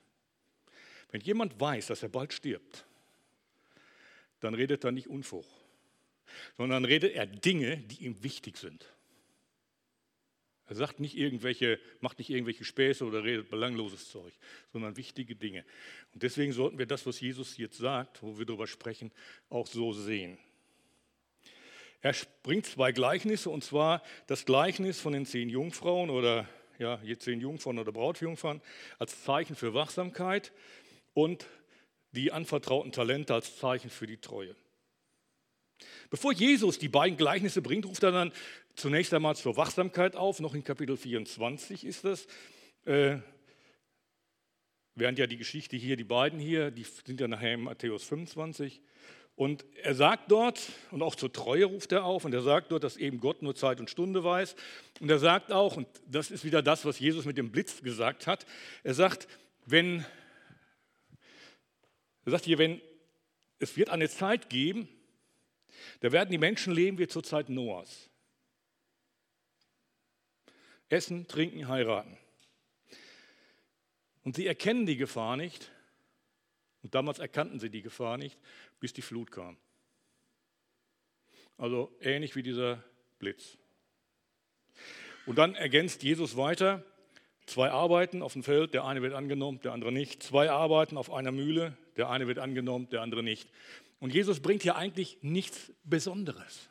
Wenn 1.12 1.22
jemand 1.22 1.58
weiß, 1.60 1.88
dass 1.88 2.04
er 2.04 2.10
bald 2.10 2.34
stirbt, 2.34 2.86
dann 4.42 4.56
redet 4.56 4.84
er 4.84 4.92
nicht 4.92 5.08
Unfug, 5.08 5.46
sondern 6.58 6.84
redet 6.84 7.14
er 7.14 7.26
Dinge, 7.26 7.78
die 7.78 8.04
ihm 8.04 8.22
wichtig 8.22 8.58
sind. 8.58 8.86
Er 10.68 10.76
sagt 10.76 11.00
nicht 11.00 11.16
irgendwelche, 11.16 11.80
macht 12.00 12.18
nicht 12.18 12.30
irgendwelche 12.30 12.64
Späße 12.64 13.06
oder 13.06 13.24
redet 13.24 13.50
belangloses 13.50 14.10
Zeug, 14.10 14.34
sondern 14.72 14.98
wichtige 14.98 15.36
Dinge. 15.36 15.64
Und 16.14 16.24
deswegen 16.24 16.54
sollten 16.54 16.80
wir 16.80 16.88
das, 16.88 17.06
was 17.06 17.20
Jesus 17.20 17.58
jetzt 17.58 17.78
sagt, 17.78 18.24
wo 18.24 18.38
wir 18.40 18.46
darüber 18.46 18.66
sprechen, 18.66 19.12
auch 19.50 19.68
so 19.68 19.94
sehen. 19.94 20.38
Er 22.02 22.16
bringt 22.44 22.66
zwei 22.66 22.92
Gleichnisse, 22.92 23.50
und 23.50 23.64
zwar 23.64 24.02
das 24.28 24.46
Gleichnis 24.46 25.00
von 25.00 25.14
den 25.14 25.26
zehn 25.26 25.50
Jungfrauen 25.50 26.10
oder 26.10 26.48
ja, 26.78 27.00
je 27.04 27.18
zehn 27.18 27.40
Jungfrauen 27.40 27.80
oder 27.80 27.92
Brautjungfern 27.92 28.62
als 29.00 29.24
Zeichen 29.24 29.56
für 29.56 29.74
Wachsamkeit 29.74 30.52
und 31.14 31.48
die 32.12 32.32
anvertrauten 32.32 32.92
Talente 32.92 33.34
als 33.34 33.58
Zeichen 33.58 33.90
für 33.90 34.08
die 34.08 34.18
Treue. 34.18 34.56
Bevor 36.10 36.34
Jesus 36.34 36.80
die 36.80 36.90
beiden 36.90 37.18
Gleichnisse 37.18 37.62
bringt, 37.62 37.86
ruft 37.86 38.04
er 38.04 38.12
dann 38.12 38.32
zunächst 38.76 39.14
einmal 39.14 39.36
zur 39.36 39.58
Wachsamkeit 39.58 40.16
auf, 40.16 40.40
noch 40.40 40.54
in 40.54 40.64
Kapitel 40.64 40.98
24 40.98 41.86
ist 41.86 42.04
das. 42.04 42.28
Äh, 42.86 43.18
während 44.96 45.20
ja 45.20 45.28
die 45.28 45.38
Geschichte 45.38 45.76
hier, 45.76 45.98
die 45.98 46.04
beiden 46.04 46.40
hier, 46.40 46.72
die 46.72 46.84
sind 46.84 47.20
ja 47.20 47.28
nachher 47.28 47.54
in 47.54 47.62
Matthäus 47.62 48.04
25. 48.04 48.82
Und 49.36 49.66
er 49.84 49.96
sagt 49.96 50.32
dort, 50.32 50.62
und 50.92 51.02
auch 51.02 51.16
zur 51.16 51.32
Treue 51.32 51.66
ruft 51.66 51.92
er 51.92 52.06
auf, 52.06 52.24
und 52.24 52.34
er 52.34 52.42
sagt 52.42 52.72
dort, 52.72 52.86
dass 52.86 52.96
eben 52.96 53.20
Gott 53.20 53.42
nur 53.42 53.54
Zeit 53.54 53.82
und 53.82 53.90
Stunde 53.90 54.24
weiß. 54.24 54.56
Und 55.02 55.10
er 55.10 55.20
sagt 55.20 55.52
auch, 55.52 55.76
und 55.76 55.88
das 56.08 56.32
ist 56.32 56.46
wieder 56.46 56.62
das, 56.62 56.86
was 56.86 57.00
Jesus 57.00 57.26
mit 57.26 57.38
dem 57.38 57.52
Blitz 57.52 57.82
gesagt 57.82 58.28
hat, 58.28 58.46
er 58.84 58.94
sagt, 58.94 59.28
wenn, 59.66 60.06
er 62.24 62.32
sagt 62.32 62.46
hier, 62.46 62.58
wenn 62.58 62.80
es 63.60 63.76
wird 63.76 63.90
eine 63.90 64.08
Zeit 64.08 64.50
geben, 64.50 64.88
da 66.00 66.14
werden 66.14 66.32
die 66.32 66.38
Menschen 66.38 66.74
leben 66.74 66.98
wie 66.98 67.08
zur 67.08 67.24
Zeit 67.24 67.50
Noahs. 67.50 68.10
Essen, 70.90 71.28
trinken, 71.28 71.68
heiraten. 71.68 72.18
Und 74.24 74.36
sie 74.36 74.48
erkennen 74.48 74.86
die 74.86 74.98
Gefahr 74.98 75.38
nicht. 75.38 75.72
Und 76.84 76.94
damals 76.94 77.20
erkannten 77.20 77.60
sie 77.60 77.70
die 77.70 77.82
Gefahr 77.82 78.18
nicht, 78.18 78.38
bis 78.80 78.94
die 78.94 79.02
Flut 79.02 79.32
kam. 79.32 79.58
Also 81.58 81.96
ähnlich 82.02 82.36
wie 82.36 82.44
dieser 82.44 82.84
Blitz. 83.20 83.58
Und 85.26 85.38
dann 85.38 85.56
ergänzt 85.56 86.04
Jesus 86.04 86.38
weiter, 86.38 86.84
zwei 87.46 87.72
Arbeiten 87.72 88.22
auf 88.22 88.34
dem 88.34 88.44
Feld, 88.44 88.74
der 88.74 88.86
eine 88.86 89.02
wird 89.02 89.14
angenommen, 89.14 89.60
der 89.64 89.74
andere 89.74 89.92
nicht. 89.92 90.22
Zwei 90.22 90.50
Arbeiten 90.50 90.98
auf 90.98 91.12
einer 91.12 91.32
Mühle, 91.32 91.78
der 91.98 92.10
eine 92.10 92.28
wird 92.28 92.40
angenommen, 92.40 92.90
der 92.90 93.02
andere 93.02 93.24
nicht. 93.24 93.50
Und 94.00 94.14
Jesus 94.14 94.40
bringt 94.40 94.64
hier 94.64 94.76
eigentlich 94.76 95.18
nichts 95.22 95.72
Besonderes. 95.84 96.70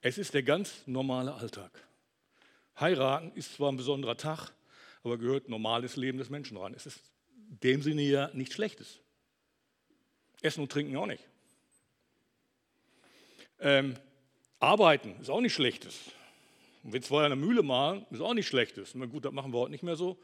Es 0.00 0.18
ist 0.18 0.34
der 0.34 0.42
ganz 0.42 0.82
normale 0.86 1.34
Alltag. 1.34 1.70
Heiraten 2.78 3.32
ist 3.32 3.54
zwar 3.54 3.70
ein 3.70 3.76
besonderer 3.76 4.16
Tag, 4.16 4.52
aber 5.02 5.18
gehört 5.18 5.48
normales 5.48 5.96
Leben 5.96 6.18
des 6.18 6.30
Menschen 6.30 6.56
rein. 6.56 6.74
Es 6.74 6.86
ist 6.86 7.00
in 7.50 7.60
dem 7.60 7.82
Sinne 7.82 8.02
ja 8.02 8.30
nichts 8.32 8.54
Schlechtes. 8.54 9.00
Essen 10.40 10.62
und 10.62 10.72
Trinken 10.72 10.96
auch 10.96 11.06
nicht. 11.06 11.28
Ähm, 13.60 13.96
arbeiten 14.58 15.16
ist 15.20 15.30
auch 15.30 15.40
nicht 15.40 15.54
Schlechtes. 15.54 15.98
Und 16.82 16.92
wenn 16.92 17.02
zwei 17.02 17.24
eine 17.24 17.36
Mühle 17.36 17.62
malen, 17.62 18.06
ist 18.10 18.20
auch 18.20 18.34
nicht 18.34 18.48
Schlechtes. 18.48 18.94
Na 18.94 19.06
gut, 19.06 19.24
das 19.24 19.32
machen 19.32 19.52
wir 19.52 19.60
heute 19.60 19.70
nicht 19.70 19.84
mehr 19.84 19.96
so. 19.96 20.18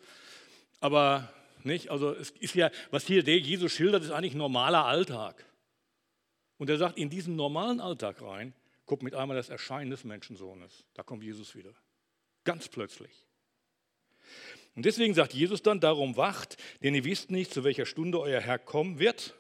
Aber 0.81 1.33
nicht, 1.65 1.91
also 1.91 2.13
es 2.13 2.31
ist 2.31 2.55
ja, 2.55 2.71
was 2.91 3.07
hier 3.07 3.23
Jesus 3.23 3.73
schildert, 3.73 4.03
ist 4.03 4.11
eigentlich 4.11 4.35
normaler 4.35 4.85
Alltag. 4.87 5.45
Und 6.57 6.71
er 6.71 6.79
sagt, 6.79 6.99
in 6.99 7.11
diesen 7.11 7.37
normalen 7.37 7.81
Alltag 7.81 8.21
rein, 8.23 8.55
kommt 8.87 9.03
mit 9.03 9.15
einmal 9.15 9.37
das 9.37 9.49
Erscheinen 9.49 9.91
des 9.91 10.03
Menschensohnes. 10.05 10.85
Da 10.95 11.03
kommt 11.03 11.23
Jesus 11.23 11.55
wieder. 11.55 11.73
Ganz 12.49 12.67
plötzlich. 12.71 13.11
Und 14.75 14.87
deswegen 14.87 15.13
sagt 15.13 15.35
Jesus 15.35 15.63
dann, 15.63 15.81
darum 15.81 16.17
wacht, 16.17 16.57
denn 16.83 16.95
ihr 16.95 17.05
wisst 17.05 17.31
nicht, 17.31 17.53
zu 17.53 17.63
welcher 17.63 17.85
Stunde 17.85 18.19
euer 18.19 18.41
Herr 18.41 18.59
kommen 18.59 18.99
wird. 18.99 19.35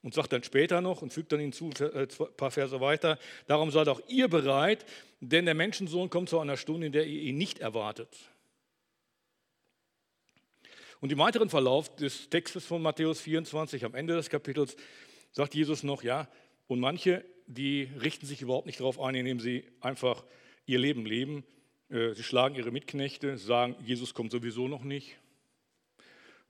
Und 0.00 0.14
sagt 0.14 0.32
dann 0.32 0.42
später 0.42 0.80
noch 0.80 1.02
und 1.02 1.12
fügt 1.12 1.30
dann 1.32 1.40
hinzu, 1.40 1.70
ein 1.78 1.94
äh, 1.94 2.06
paar 2.06 2.50
Verse 2.50 2.80
weiter, 2.80 3.18
darum 3.48 3.70
seid 3.70 3.86
auch 3.88 4.00
ihr 4.08 4.28
bereit, 4.28 4.86
denn 5.20 5.44
der 5.44 5.52
Menschensohn 5.54 6.08
kommt 6.08 6.30
zu 6.30 6.40
einer 6.40 6.56
Stunde, 6.56 6.86
in 6.86 6.92
der 6.92 7.04
ihr 7.04 7.20
ihn 7.20 7.36
nicht 7.36 7.58
erwartet. 7.58 8.08
Und 11.00 11.12
im 11.12 11.18
weiteren 11.18 11.50
Verlauf 11.50 11.94
des 11.96 12.30
Textes 12.30 12.64
von 12.64 12.80
Matthäus 12.80 13.20
24, 13.20 13.84
am 13.84 13.94
Ende 13.94 14.14
des 14.14 14.30
Kapitels, 14.30 14.74
sagt 15.32 15.54
Jesus 15.54 15.82
noch, 15.82 16.02
ja, 16.02 16.30
und 16.66 16.80
manche, 16.80 17.26
die 17.46 17.90
richten 18.00 18.24
sich 18.24 18.40
überhaupt 18.40 18.66
nicht 18.66 18.80
darauf 18.80 18.98
ein, 18.98 19.16
indem 19.16 19.38
sie 19.38 19.66
einfach 19.82 20.24
ihr 20.64 20.78
Leben 20.78 21.04
leben. 21.04 21.44
Äh, 21.92 22.14
sie 22.14 22.22
schlagen 22.22 22.54
ihre 22.54 22.70
Mitknechte, 22.70 23.36
sagen, 23.36 23.76
Jesus 23.84 24.14
kommt 24.14 24.32
sowieso 24.32 24.66
noch 24.66 24.82
nicht, 24.82 25.18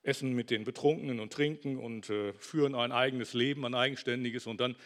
essen 0.03 0.33
mit 0.33 0.51
den 0.51 0.65
Betrunkenen 0.65 1.21
und 1.21 1.33
trinken 1.33 1.79
und 1.79 2.11
äh, 2.11 2.33
führen 2.35 2.75
ein 2.75 2.93
eigenes 2.93 3.35
Leben, 3.35 3.65
ein 3.65 3.75
eigenständiges. 3.75 4.47
Und 4.47 4.61
dann 4.61 4.77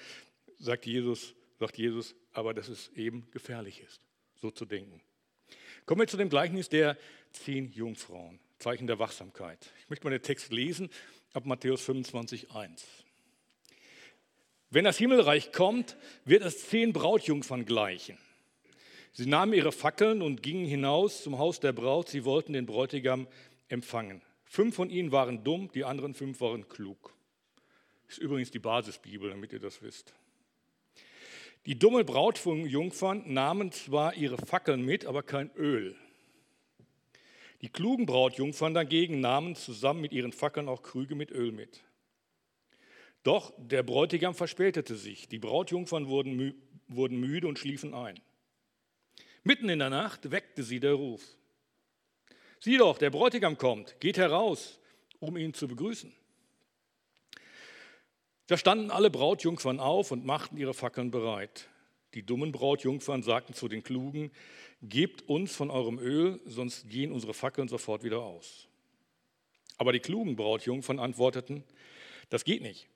sagt 0.58 0.86
Jesus, 0.86 1.34
sagt 1.58 1.78
Jesus, 1.78 2.14
aber 2.32 2.54
dass 2.54 2.68
es 2.68 2.90
eben 2.96 3.28
gefährlich 3.30 3.80
ist, 3.80 4.00
so 4.36 4.50
zu 4.50 4.64
denken. 4.64 5.00
Kommen 5.84 6.00
wir 6.00 6.08
zu 6.08 6.16
dem 6.16 6.30
Gleichnis 6.30 6.68
der 6.68 6.96
zehn 7.32 7.70
Jungfrauen, 7.72 8.40
Zeichen 8.58 8.86
der 8.86 8.98
Wachsamkeit. 8.98 9.72
Ich 9.80 9.90
möchte 9.90 10.06
mal 10.06 10.10
den 10.10 10.22
Text 10.22 10.52
lesen 10.52 10.90
ab 11.32 11.44
Matthäus 11.46 11.82
25, 11.82 12.50
1. 12.52 12.86
Wenn 14.70 14.84
das 14.84 14.98
Himmelreich 14.98 15.52
kommt, 15.52 15.96
wird 16.24 16.42
es 16.42 16.68
zehn 16.68 16.92
Brautjungfern 16.92 17.66
gleichen. 17.66 18.18
Sie 19.16 19.24
nahmen 19.24 19.54
ihre 19.54 19.72
Fackeln 19.72 20.20
und 20.20 20.42
gingen 20.42 20.66
hinaus 20.66 21.22
zum 21.22 21.38
Haus 21.38 21.58
der 21.58 21.72
Braut. 21.72 22.10
Sie 22.10 22.26
wollten 22.26 22.52
den 22.52 22.66
Bräutigam 22.66 23.26
empfangen. 23.68 24.20
Fünf 24.44 24.74
von 24.74 24.90
ihnen 24.90 25.10
waren 25.10 25.42
dumm, 25.42 25.70
die 25.72 25.84
anderen 25.84 26.12
fünf 26.12 26.38
waren 26.42 26.68
klug. 26.68 27.14
Das 28.06 28.18
ist 28.18 28.22
übrigens 28.22 28.50
die 28.50 28.58
Basisbibel, 28.58 29.30
damit 29.30 29.54
ihr 29.54 29.58
das 29.58 29.80
wisst. 29.80 30.12
Die 31.64 31.78
dumme 31.78 32.04
Braut 32.04 32.36
von 32.36 32.66
Jungfern 32.66 33.22
nahmen 33.32 33.72
zwar 33.72 34.14
ihre 34.16 34.36
Fackeln 34.36 34.84
mit, 34.84 35.06
aber 35.06 35.22
kein 35.22 35.50
Öl. 35.56 35.96
Die 37.62 37.70
klugen 37.70 38.04
Brautjungfern 38.04 38.74
dagegen 38.74 39.20
nahmen 39.20 39.56
zusammen 39.56 40.02
mit 40.02 40.12
ihren 40.12 40.32
Fackeln 40.32 40.68
auch 40.68 40.82
Krüge 40.82 41.14
mit 41.14 41.30
Öl 41.30 41.52
mit. 41.52 41.82
Doch 43.22 43.54
der 43.56 43.82
Bräutigam 43.82 44.34
verspätete 44.34 44.94
sich. 44.94 45.26
Die 45.26 45.38
Brautjungfern 45.38 46.06
wurden, 46.06 46.36
mü 46.36 46.52
wurden 46.86 47.18
müde 47.18 47.48
und 47.48 47.58
schliefen 47.58 47.94
ein. 47.94 48.20
Mitten 49.46 49.68
in 49.68 49.78
der 49.78 49.90
Nacht 49.90 50.32
weckte 50.32 50.64
sie 50.64 50.80
der 50.80 50.94
Ruf. 50.94 51.22
Sieh 52.58 52.78
doch, 52.78 52.98
der 52.98 53.10
Bräutigam 53.10 53.56
kommt, 53.56 53.94
geht 54.00 54.16
heraus, 54.16 54.80
um 55.20 55.36
ihn 55.36 55.54
zu 55.54 55.68
begrüßen. 55.68 56.12
Da 58.48 58.56
standen 58.56 58.90
alle 58.90 59.08
Brautjungfern 59.08 59.78
auf 59.78 60.10
und 60.10 60.26
machten 60.26 60.56
ihre 60.56 60.74
Fackeln 60.74 61.12
bereit. 61.12 61.68
Die 62.14 62.24
dummen 62.26 62.50
Brautjungfern 62.50 63.22
sagten 63.22 63.54
zu 63.54 63.68
den 63.68 63.84
Klugen, 63.84 64.32
gebt 64.82 65.28
uns 65.28 65.54
von 65.54 65.70
eurem 65.70 66.00
Öl, 66.00 66.40
sonst 66.44 66.88
gehen 66.88 67.12
unsere 67.12 67.32
Fackeln 67.32 67.68
sofort 67.68 68.02
wieder 68.02 68.22
aus. 68.22 68.66
Aber 69.78 69.92
die 69.92 70.00
klugen 70.00 70.34
Brautjungfern 70.34 70.98
antworteten, 70.98 71.62
das 72.30 72.42
geht 72.42 72.62
nicht. 72.62 72.88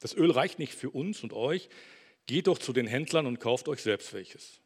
Das 0.00 0.16
Öl 0.16 0.30
reicht 0.30 0.58
nicht 0.58 0.72
für 0.72 0.88
uns 0.88 1.22
und 1.22 1.34
euch, 1.34 1.68
geht 2.26 2.46
doch 2.46 2.56
zu 2.56 2.72
den 2.72 2.86
Händlern 2.86 3.26
und 3.26 3.38
kauft 3.38 3.68
euch 3.68 3.82
selbst 3.82 4.14
welches. 4.14 4.62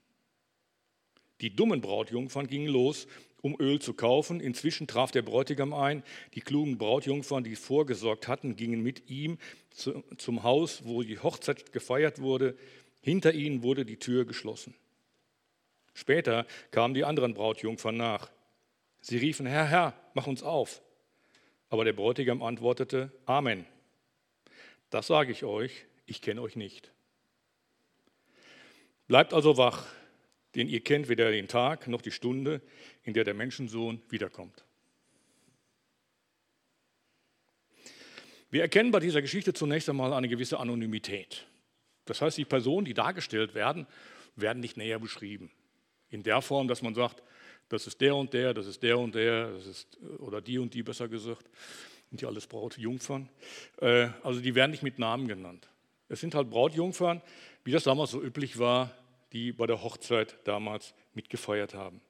Die 1.40 1.54
dummen 1.54 1.80
Brautjungfern 1.80 2.47
gingen 2.47 2.68
los 2.68 3.07
um 3.42 3.57
Öl 3.59 3.80
zu 3.80 3.95
kaufen. 3.95 4.40
Inzwischen 4.40 4.87
traf 4.87 5.11
der 5.11 5.23
Bräutigam 5.23 5.73
ein. 5.73 6.02
Die 6.35 6.40
klugen 6.40 6.78
Brautjungfern, 6.78 7.45
die 7.45 7.57
vorgesorgt 7.57 8.28
hatten, 8.28 8.57
gingen 8.57 8.83
mit 8.83 9.09
ihm 9.11 9.38
zu, 9.71 10.02
zum 10.16 10.42
Haus, 10.42 10.85
wo 10.85 11.02
die 11.02 11.18
Hochzeit 11.18 11.73
gefeiert 11.73 12.21
wurde. 12.21 12.57
Hinter 13.00 13.33
ihnen 13.33 13.62
wurde 13.62 13.85
die 13.85 13.99
Tür 13.99 14.25
geschlossen. 14.25 14.75
Später 15.95 16.47
kamen 16.71 16.95
die 16.95 17.04
anderen 17.04 17.35
Brautjungfern 17.35 17.97
nach. 17.97 18.30
Sie 19.00 19.16
riefen, 19.16 19.47
Herr, 19.47 19.66
Herr, 19.66 19.95
mach 20.14 20.26
uns 20.26 20.42
auf. 20.42 20.83
Aber 21.71 21.85
der 21.85 21.92
Bräutigam 21.92 22.42
antwortete, 22.42 23.12
Amen. 23.26 23.66
Das 24.90 25.07
sage 25.07 25.33
ich 25.33 25.45
euch, 25.45 25.85
ich 26.07 26.23
kenne 26.23 26.40
euch 26.40 26.57
nicht. 26.57 26.90
Bleibt 29.07 29.35
also 29.35 29.57
wach, 29.57 29.87
denn 30.55 30.69
ihr 30.69 30.81
kennt 30.81 31.09
weder 31.09 31.31
den 31.31 31.49
Tag 31.49 31.88
noch 31.88 32.02
die 32.02 32.11
Stunde, 32.11 32.61
in 33.02 33.14
der 33.14 33.25
der 33.25 33.35
Menschensohn 33.35 34.00
wiederkommt. 34.09 34.64
Wir 38.50 38.62
erkennen 38.62 38.90
bei 38.90 39.00
dieser 39.00 39.21
Geschichte 39.21 39.52
zunächst 39.52 39.90
einmal 39.90 40.12
eine 40.14 40.28
gewisse 40.28 40.59
Anonymität. 40.59 41.47
Das 42.07 42.23
heißt, 42.23 42.38
die 42.38 42.47
Personen, 42.47 42.87
die 42.87 42.95
dargestellt 42.95 43.55
werden, 43.55 43.87
werden 44.37 44.61
nicht 44.61 44.78
näher 44.78 44.99
beschrieben. 44.99 45.50
In 46.09 46.23
der 46.23 46.40
Form, 46.40 46.67
dass 46.67 46.81
man 46.81 46.95
sagt, 46.95 47.23
das 47.69 47.87
ist 47.87 48.00
der 48.00 48.17
und 48.17 48.33
der, 48.33 48.55
das 48.55 48.67
ist 48.67 48.83
der 48.83 48.99
und 48.99 49.14
der, 49.14 49.52
das 49.52 49.67
ist, 49.67 49.99
oder 50.19 50.40
die 50.40 50.59
und 50.59 50.73
die 50.73 50.83
besser 50.83 51.09
gesagt, 51.09 51.45
sind 52.09 52.23
ja 52.23 52.28
alles 52.28 52.47
Brautjungfern. 52.47 53.28
Äh, 53.83 54.09
also 54.23 54.40
die 54.40 54.55
werden 54.55 54.71
nicht 54.71 54.83
mit 54.83 54.99
Namen 54.99 55.28
genannt. 55.28 55.69
Es 56.09 56.21
sind 56.21 56.35
halt 56.35 56.49
Brautjungfern, 56.49 57.21
wie 57.64 57.73
das 57.73 57.85
damals 57.85 58.12
so 58.12 58.23
üblich 58.23 58.59
war, 58.59 58.97
die 59.33 59.53
bei 59.53 59.67
der 59.67 59.83
Hochzeit 59.83 60.39
damals 60.45 60.95
mitgefeiert 61.15 61.75
haben. 61.75 62.01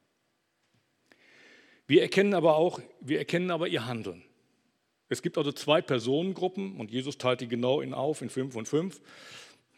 Wir 1.87 2.03
erkennen 2.03 2.35
aber 2.35 2.57
auch, 2.57 2.81
wir 3.01 3.19
erkennen 3.19 3.51
aber 3.51 3.69
ihr 3.69 3.87
Handeln. 3.87 4.23
Es 5.09 5.23
gibt 5.23 5.39
also 5.39 5.53
zwei 5.53 5.81
Personengruppen 5.81 6.77
und 6.77 6.91
Jesus 6.91 7.17
teilt 7.17 7.41
die 7.41 7.49
genau 7.49 7.81
in 7.81 7.95
auf 7.95 8.21
in 8.21 8.29
fünf 8.29 8.57
und 8.57 8.69
fünf 8.69 9.01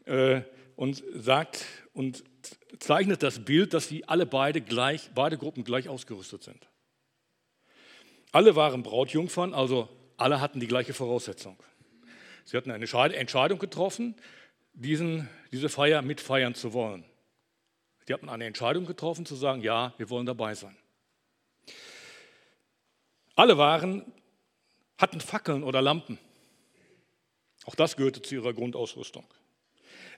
äh, 0.06 0.42
und 0.74 1.04
sagt 1.14 1.64
und 1.94 2.24
zeichnet 2.78 3.22
das 3.22 3.44
Bild, 3.44 3.74
dass 3.74 3.88
sie 3.88 4.08
alle 4.08 4.26
beide 4.26 4.60
gleich, 4.60 5.10
beide 5.14 5.38
Gruppen 5.38 5.62
gleich 5.62 5.88
ausgerüstet 5.88 6.42
sind. 6.42 6.68
Alle 8.32 8.56
waren 8.56 8.82
Brautjungfern, 8.82 9.54
also 9.54 9.88
alle 10.16 10.40
hatten 10.40 10.60
die 10.60 10.66
gleiche 10.66 10.94
Voraussetzung. 10.94 11.56
Sie 12.44 12.56
hatten 12.56 12.70
eine 12.70 12.84
Entscheidung 12.84 13.58
getroffen, 13.58 14.16
diesen, 14.72 15.28
diese 15.52 15.68
Feier 15.68 16.02
mitfeiern 16.02 16.54
zu 16.54 16.72
wollen. 16.72 17.04
Sie 18.10 18.14
hatten 18.14 18.28
eine 18.28 18.44
Entscheidung 18.44 18.86
getroffen, 18.86 19.24
zu 19.24 19.36
sagen, 19.36 19.62
ja, 19.62 19.94
wir 19.96 20.10
wollen 20.10 20.26
dabei 20.26 20.56
sein. 20.56 20.76
Alle 23.36 23.56
waren, 23.56 24.04
hatten 24.98 25.20
Fackeln 25.20 25.62
oder 25.62 25.80
Lampen. 25.80 26.18
Auch 27.66 27.76
das 27.76 27.96
gehörte 27.96 28.20
zu 28.20 28.34
ihrer 28.34 28.52
Grundausrüstung. 28.52 29.24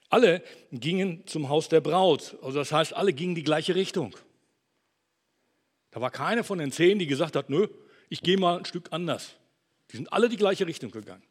Alle 0.09 0.41
gingen 0.71 1.27
zum 1.27 1.49
Haus 1.49 1.69
der 1.69 1.81
Braut. 1.81 2.35
Also 2.41 2.57
das 2.57 2.71
heißt, 2.71 2.93
alle 2.93 3.13
gingen 3.13 3.35
die 3.35 3.43
gleiche 3.43 3.75
Richtung. 3.75 4.15
Da 5.91 6.01
war 6.01 6.09
keine 6.09 6.43
von 6.43 6.57
den 6.57 6.71
zehn, 6.71 6.97
die 6.97 7.05
gesagt 7.05 7.35
hat, 7.35 7.51
nö, 7.51 7.67
ich 8.09 8.23
gehe 8.23 8.39
mal 8.39 8.57
ein 8.57 8.65
Stück 8.65 8.87
anders. 8.89 9.35
Die 9.91 9.97
sind 9.97 10.11
alle 10.11 10.29
die 10.29 10.37
gleiche 10.37 10.65
Richtung 10.65 10.89
gegangen. 10.89 11.21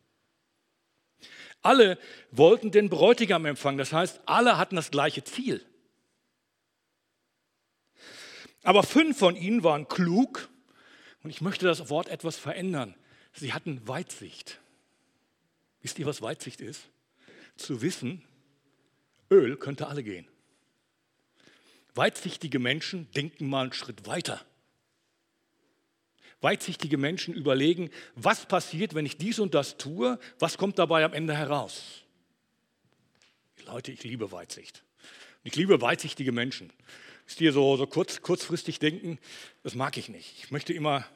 Alle 1.61 1.99
wollten 2.31 2.71
den 2.71 2.89
Bräutigam 2.89 3.47
empfangen. 3.47 3.79
Das 3.79 3.93
heißt, 3.93 4.21
alle 4.27 4.59
hatten 4.59 4.77
das 4.77 4.93
gleiche 4.93 5.25
Ziel. 5.25 5.67
Aber 8.63 8.83
fünf 8.83 9.19
von 9.19 9.37
ihnen 9.37 9.65
waren 9.65 9.89
klug 9.89 10.49
und 11.23 11.31
ich 11.31 11.41
möchte 11.41 11.67
das 11.67 11.91
Wort 11.91 12.09
etwas 12.09 12.37
verändern. 12.37 12.95
Sie 13.33 13.53
hatten 13.53 13.87
Weitsicht. 13.89 14.61
Wisst 15.81 15.99
ihr, 15.99 16.07
was 16.07 16.23
Weitsicht 16.23 16.61
ist? 16.61 16.89
Zu 17.57 17.83
wissen, 17.83 18.23
Öl 19.31 19.57
könnte 19.57 19.89
alle 19.89 20.03
gehen. 20.03 20.27
Weitsichtige 21.95 22.59
Menschen 22.59 23.11
denken 23.13 23.49
mal 23.49 23.63
einen 23.63 23.73
Schritt 23.73 24.07
weiter. 24.07 24.45
Weitsichtige 26.41 26.97
Menschen 26.97 27.35
überlegen, 27.35 27.91
was 28.15 28.47
passiert, 28.47 28.95
wenn 28.95 29.07
ich 29.07 29.17
dies 29.17 29.39
und 29.39 29.55
das 29.55 29.77
tue, 29.77 30.19
was 30.39 30.59
kommt 30.59 30.79
dabei 30.79 31.05
am 31.05 31.13
Ende 31.13 31.37
heraus. 31.37 32.03
Leute, 33.67 33.93
ich 33.93 34.03
liebe 34.03 34.33
Weitsicht. 34.33 34.83
Ich 35.45 35.55
liebe 35.57 35.81
weitsichtige 35.81 36.33
Menschen. 36.33 36.73
Ist 37.27 37.41
ihr 37.41 37.53
so, 37.53 37.77
so 37.77 37.87
kurz, 37.87 38.21
kurzfristig 38.21 38.79
denken, 38.79 39.19
das 39.63 39.75
mag 39.75 39.97
ich 39.97 40.09
nicht. 40.09 40.35
Ich 40.39 40.51
möchte 40.51 40.73
immer, 40.73 41.07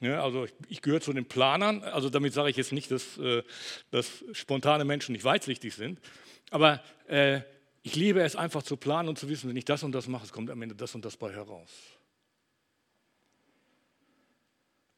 ne, 0.00 0.20
also 0.22 0.44
ich, 0.44 0.54
ich 0.68 0.82
gehöre 0.82 1.00
zu 1.00 1.12
den 1.12 1.26
Planern, 1.26 1.82
also 1.82 2.10
damit 2.10 2.32
sage 2.32 2.50
ich 2.50 2.56
jetzt 2.56 2.72
nicht, 2.72 2.90
dass, 2.90 3.18
äh, 3.18 3.42
dass 3.90 4.24
spontane 4.32 4.84
Menschen 4.84 5.12
nicht 5.12 5.24
weitsichtig 5.24 5.74
sind, 5.74 6.00
aber 6.50 6.82
äh, 7.08 7.40
ich 7.82 7.94
liebe 7.94 8.20
es 8.20 8.36
einfach 8.36 8.62
zu 8.62 8.76
planen 8.76 9.08
und 9.08 9.18
zu 9.18 9.28
wissen, 9.28 9.48
wenn 9.48 9.56
ich 9.56 9.64
das 9.64 9.82
und 9.82 9.92
das 9.92 10.08
mache, 10.08 10.24
es 10.24 10.32
kommt 10.32 10.50
am 10.50 10.60
Ende 10.60 10.74
das 10.74 10.94
und 10.94 11.04
das 11.04 11.16
bei 11.16 11.32
heraus. 11.32 11.70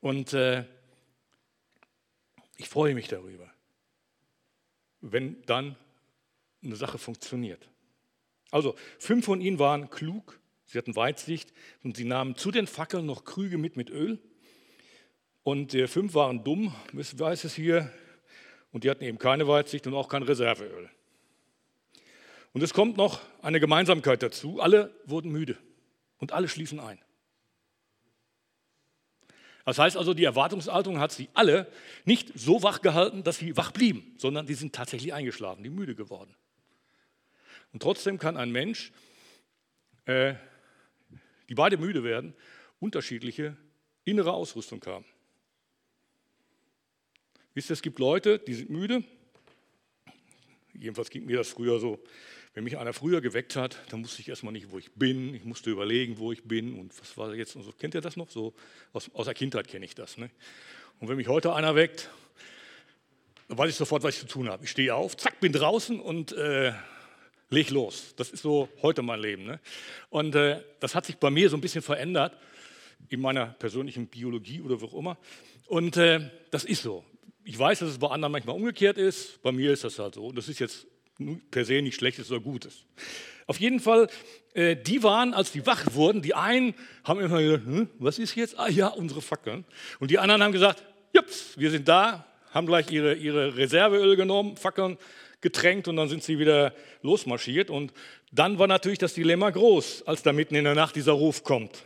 Und 0.01 0.33
äh, 0.33 0.65
ich 2.57 2.69
freue 2.69 2.95
mich 2.95 3.09
darüber, 3.09 3.53
wenn 5.01 5.43
dann 5.43 5.77
eine 6.63 6.77
Sache 6.77 6.99
funktioniert. 6.99 7.69
Also 8.51 8.75
fünf 8.99 9.27
von 9.27 9.41
ihnen 9.41 9.59
waren 9.59 9.91
klug, 9.91 10.41
sie 10.65 10.79
hatten 10.79 10.97
Weitsicht 10.97 11.53
und 11.83 11.97
sie 11.97 12.05
nahmen 12.05 12.37
zu 12.37 12.51
den 12.51 12.67
Fackeln 12.67 13.07
noch 13.07 13.25
Krüge 13.25 13.59
mit 13.59 13.77
mit 13.77 13.91
Öl. 13.91 14.19
Und 15.43 15.75
äh, 15.75 15.87
fünf 15.87 16.15
waren 16.15 16.45
dumm, 16.45 16.75
weiß 16.93 17.45
es 17.45 17.55
hier, 17.55 17.91
und 18.73 18.85
die 18.85 18.91
hatten 18.91 19.05
eben 19.05 19.19
keine 19.19 19.49
Weitsicht 19.49 19.87
und 19.87 19.95
auch 19.95 20.09
kein 20.09 20.23
Reserveöl. 20.23 20.91
Und 22.53 22.63
es 22.63 22.75
kommt 22.75 22.97
noch 22.97 23.21
eine 23.43 23.61
Gemeinsamkeit 23.61 24.23
dazu. 24.23 24.61
Alle 24.61 24.95
wurden 25.05 25.31
müde 25.31 25.57
und 26.19 26.33
alle 26.33 26.49
schließen 26.49 26.81
ein. 26.81 26.99
Das 29.65 29.79
heißt 29.79 29.99
also, 29.99 30.15
die 30.15 30.25
Erwartungshaltung 30.25 30.99
hat 30.99 31.13
sie 31.13 31.29
alle 31.35 31.71
nicht 32.07 32.33
so 32.35 32.63
wach 32.63 32.81
gehalten, 32.81 33.23
dass 33.23 33.37
sie 33.37 33.55
wach 33.57 33.71
blieben, 33.71 34.15
sondern 34.17 34.47
die 34.47 34.55
sind 34.55 34.75
tatsächlich 34.75 35.13
eingeschlafen, 35.13 35.63
die 35.63 35.69
müde 35.69 35.95
geworden. 35.95 36.35
Und 37.73 37.83
trotzdem 37.83 38.19
kann 38.19 38.37
ein 38.37 38.51
Mensch, 38.51 38.93
äh, 40.07 40.35
die 41.49 41.55
beide 41.55 41.77
müde 41.77 42.05
werden, 42.05 42.35
unterschiedliche 42.81 43.57
innere 44.05 44.33
Ausrüstung 44.33 44.85
haben. 44.87 45.05
Wisst 47.55 47.71
ihr, 47.71 47.75
es 47.75 47.83
gibt 47.83 47.99
Leute, 47.99 48.39
die 48.39 48.55
sind 48.55 48.71
müde. 48.71 49.03
Jedenfalls 50.75 51.11
ging 51.11 51.27
mir 51.27 51.39
das 51.39 51.49
früher 51.49 51.81
so. 51.81 52.03
Wenn 52.55 52.65
mich 52.65 52.79
einer 52.79 52.93
früher 52.93 53.21
geweckt 53.21 53.57
hat, 53.57 53.79
dann 53.91 54.03
wusste 54.03 54.21
ich 54.21 54.29
erstmal 54.29 54.53
nicht, 54.53 54.71
wo 54.71 54.79
ich 54.79 54.91
bin. 54.93 55.35
Ich 55.35 55.45
musste 55.45 55.71
überlegen, 55.71 56.19
wo 56.19 56.33
ich 56.33 56.45
bin 56.45 56.79
und 56.79 56.99
was 57.01 57.17
war 57.17 57.35
jetzt 57.35 57.57
und 57.57 57.63
so. 57.63 57.73
Kennt 57.73 57.95
ihr 57.95 58.01
das 58.01 58.17
noch? 58.17 58.31
So 58.31 58.55
aus, 58.93 59.11
aus 59.13 59.27
der 59.27 59.35
Kindheit 59.35 59.69
kenne 59.69 59.85
ich 59.85 59.95
das. 59.95 60.17
Ne? 60.19 60.31
Und 61.01 61.09
wenn 61.09 61.17
mich 61.17 61.29
heute 61.29 61.55
einer 61.55 61.75
weckt, 61.75 62.11
dann 63.49 63.59
weiß 63.59 63.71
ich 63.71 63.77
sofort, 63.77 64.03
was 64.03 64.15
ich 64.15 64.21
zu 64.21 64.27
tun 64.27 64.49
habe. 64.49 64.65
Ich 64.65 64.71
stehe 64.71 64.95
auf, 64.95 65.17
zack, 65.17 65.41
bin 65.41 65.53
draußen 65.53 66.01
und 66.01 66.33
äh, 66.33 66.73
leg 67.51 67.71
los. 67.71 68.15
Das 68.17 68.31
ist 68.31 68.43
so 68.43 68.69
heute 68.83 69.03
mein 69.03 69.21
Leben. 69.21 69.45
Ne? 69.45 69.61
Und 70.11 70.35
äh, 70.35 70.63
das 70.81 70.95
hat 70.95 71.07
sich 71.07 71.17
bei 71.17 71.31
mir 71.31 71.49
so 71.51 71.57
ein 71.57 71.61
bisschen 71.61 71.83
verändert 71.83 72.37
in 73.09 73.21
meiner 73.21 73.47
persönlichen 73.47 74.07
Biologie 74.07 74.61
oder 74.61 74.81
wo 74.81 74.87
auch 74.87 74.95
immer. 74.95 75.19
Und 75.67 75.97
äh, 75.97 76.31
das 76.51 76.65
ist 76.65 76.83
so. 76.83 77.05
Ich 77.45 77.59
weiß, 77.59 77.79
dass 77.79 77.91
es 77.91 77.99
bei 77.99 78.09
anderen 78.09 78.33
manchmal 78.33 78.57
umgekehrt 78.57 78.99
ist. 78.99 79.41
Bei 79.43 79.53
mir 79.53 79.73
ist 79.73 79.85
das 79.85 79.99
halt 79.99 80.15
so. 80.15 80.27
Und 80.27 80.37
das 80.37 80.49
ist 80.49 80.59
jetzt 80.59 80.87
per 81.51 81.65
se 81.65 81.81
nicht 81.81 81.97
Schlechtes 81.97 82.31
oder 82.31 82.41
Gutes. 82.41 82.85
Auf 83.47 83.59
jeden 83.59 83.81
Fall, 83.81 84.09
äh, 84.53 84.77
die 84.77 85.03
waren, 85.03 85.33
als 85.33 85.53
die 85.53 85.65
wach 85.67 85.95
wurden, 85.95 86.21
die 86.21 86.35
einen 86.35 86.75
haben 87.05 87.21
immer 87.21 87.41
gesagt, 87.41 87.65
hm, 87.65 87.89
was 87.99 88.19
ist 88.19 88.35
jetzt? 88.35 88.59
Ah 88.59 88.69
ja, 88.69 88.89
unsere 88.89 89.23
Fackeln. 89.23 89.65
Und 90.01 90.11
die 90.11 90.19
anderen 90.19 90.43
haben 90.43 90.53
gesagt, 90.53 90.85
jups, 91.15 91.57
wir 91.57 91.71
sind 91.71 91.89
da, 91.89 92.27
haben 92.51 92.67
gleich 92.67 92.91
ihre, 92.91 93.15
ihre 93.15 93.57
Reserveöl 93.57 94.17
genommen, 94.17 94.57
Fackeln 94.57 94.99
getränkt 95.41 95.89
und 95.89 95.97
dann 95.97 96.09
sind 96.09 96.23
sie 96.23 96.39
wieder 96.39 96.75
losmarschiert. 97.03 97.71
Und 97.71 97.93
dann 98.33 98.59
war 98.59 98.67
natürlich 98.67 98.99
das 98.99 99.15
Dilemma 99.15 99.51
groß, 99.51 100.07
als 100.07 100.23
da 100.23 100.33
mitten 100.33 100.55
in 100.55 100.65
der 100.65 100.75
Nacht 100.75 100.97
dieser 100.97 101.13
Ruf 101.13 101.45
kommt. 101.45 101.85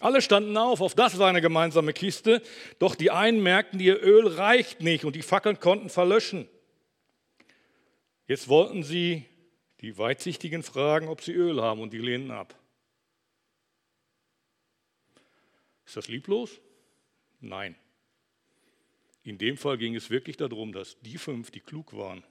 Alle 0.00 0.20
standen 0.20 0.56
auf, 0.56 0.82
auf 0.82 0.94
das 0.94 1.18
war 1.18 1.28
eine 1.28 1.40
gemeinsame 1.40 1.94
Kiste, 1.94 2.42
doch 2.78 2.94
die 2.94 3.10
einen 3.10 3.42
merkten, 3.42 3.80
ihr 3.80 4.02
Öl 4.02 4.26
reicht 4.26 4.82
nicht 4.82 5.04
und 5.04 5.16
die 5.16 5.22
Fackeln 5.22 5.58
konnten 5.58 5.88
verlöschen. 5.88 6.48
Jetzt 8.26 8.48
wollten 8.48 8.82
sie 8.82 9.24
die 9.80 9.96
Weitsichtigen 9.96 10.62
fragen, 10.62 11.08
ob 11.08 11.22
sie 11.22 11.32
Öl 11.32 11.62
haben 11.62 11.80
und 11.80 11.92
die 11.92 11.98
lehnen 11.98 12.30
ab. 12.30 12.54
Ist 15.86 15.96
das 15.96 16.08
lieblos? 16.08 16.60
Nein. 17.40 17.76
In 19.22 19.38
dem 19.38 19.56
Fall 19.56 19.78
ging 19.78 19.94
es 19.94 20.10
wirklich 20.10 20.36
darum, 20.36 20.72
dass 20.72 21.00
die 21.00 21.18
fünf, 21.18 21.50
die 21.50 21.60
klug 21.60 21.96
waren, 21.96 22.24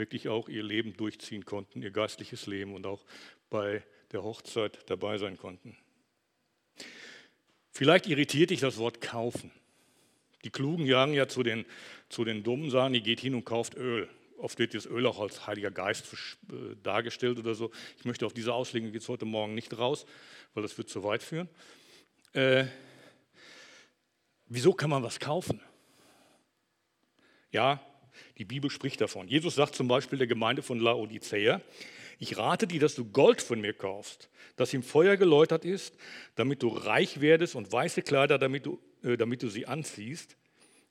wirklich 0.00 0.28
auch 0.28 0.48
ihr 0.48 0.64
Leben 0.64 0.96
durchziehen 0.96 1.44
konnten, 1.44 1.82
ihr 1.82 1.92
geistliches 1.92 2.46
Leben 2.46 2.74
und 2.74 2.86
auch 2.86 3.04
bei 3.50 3.84
der 4.10 4.24
Hochzeit 4.24 4.90
dabei 4.90 5.18
sein 5.18 5.36
konnten. 5.36 5.76
Vielleicht 7.70 8.06
irritiert 8.08 8.50
dich 8.50 8.60
das 8.60 8.78
Wort 8.78 9.00
kaufen. 9.00 9.52
Die 10.42 10.50
Klugen 10.50 10.86
jagen 10.86 11.12
ja 11.12 11.28
zu 11.28 11.42
den, 11.42 11.66
zu 12.08 12.24
den 12.24 12.42
Dummen, 12.42 12.70
sagen, 12.70 12.94
ihr 12.94 13.02
geht 13.02 13.20
hin 13.20 13.34
und 13.34 13.44
kauft 13.44 13.76
Öl. 13.76 14.08
Oft 14.38 14.58
wird 14.58 14.74
das 14.74 14.86
Öl 14.86 15.06
auch 15.06 15.20
als 15.20 15.46
Heiliger 15.46 15.70
Geist 15.70 16.06
äh, 16.48 16.74
dargestellt 16.82 17.38
oder 17.38 17.54
so. 17.54 17.70
Ich 17.98 18.06
möchte 18.06 18.24
auf 18.24 18.32
diese 18.32 18.54
Auslegung 18.54 18.92
jetzt 18.94 19.08
heute 19.08 19.26
Morgen 19.26 19.54
nicht 19.54 19.76
raus, 19.76 20.06
weil 20.54 20.62
das 20.62 20.76
wird 20.78 20.88
zu 20.88 21.04
weit 21.04 21.22
führen. 21.22 21.48
Äh, 22.32 22.64
wieso 24.46 24.72
kann 24.72 24.88
man 24.88 25.02
was 25.02 25.20
kaufen? 25.20 25.60
Ja, 27.52 27.84
die 28.38 28.44
Bibel 28.44 28.70
spricht 28.70 29.00
davon. 29.00 29.28
Jesus 29.28 29.54
sagt 29.54 29.74
zum 29.74 29.88
Beispiel 29.88 30.18
der 30.18 30.26
Gemeinde 30.26 30.62
von 30.62 30.78
Laodicea, 30.78 31.60
ich 32.18 32.36
rate 32.36 32.66
dir, 32.66 32.80
dass 32.80 32.94
du 32.94 33.06
Gold 33.06 33.40
von 33.40 33.60
mir 33.60 33.72
kaufst, 33.72 34.28
das 34.56 34.74
im 34.74 34.82
Feuer 34.82 35.16
geläutert 35.16 35.64
ist, 35.64 35.96
damit 36.34 36.62
du 36.62 36.68
reich 36.68 37.22
werdest 37.22 37.54
und 37.54 37.72
weiße 37.72 38.02
Kleider, 38.02 38.38
damit 38.38 38.66
du, 38.66 38.78
äh, 39.02 39.16
damit 39.16 39.42
du 39.42 39.48
sie 39.48 39.66
anziehst. 39.66 40.36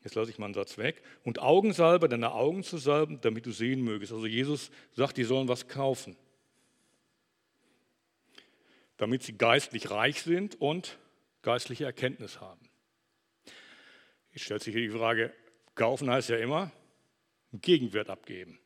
Jetzt 0.03 0.15
lasse 0.15 0.31
ich 0.31 0.39
mal 0.39 0.45
einen 0.45 0.55
Satz 0.55 0.77
weg. 0.79 1.03
Und 1.23 1.39
Augensalbe, 1.39 2.09
deine 2.09 2.31
Augen 2.31 2.63
zu 2.63 2.77
salben, 2.77 3.21
damit 3.21 3.45
du 3.45 3.51
sehen 3.51 3.81
mögest. 3.81 4.11
Also 4.11 4.25
Jesus 4.25 4.71
sagt, 4.95 5.17
die 5.17 5.23
sollen 5.23 5.47
was 5.47 5.67
kaufen. 5.67 6.15
Damit 8.97 9.21
sie 9.23 9.37
geistlich 9.37 9.91
reich 9.91 10.23
sind 10.23 10.59
und 10.59 10.97
geistliche 11.43 11.85
Erkenntnis 11.85 12.41
haben. 12.41 12.69
Jetzt 14.31 14.45
stellt 14.45 14.63
sich 14.63 14.73
hier 14.73 14.83
die 14.83 14.97
Frage, 14.97 15.33
kaufen 15.75 16.09
heißt 16.09 16.29
ja 16.29 16.37
immer, 16.37 16.71
einen 17.51 17.61
Gegenwert 17.61 18.09
abgeben. 18.09 18.59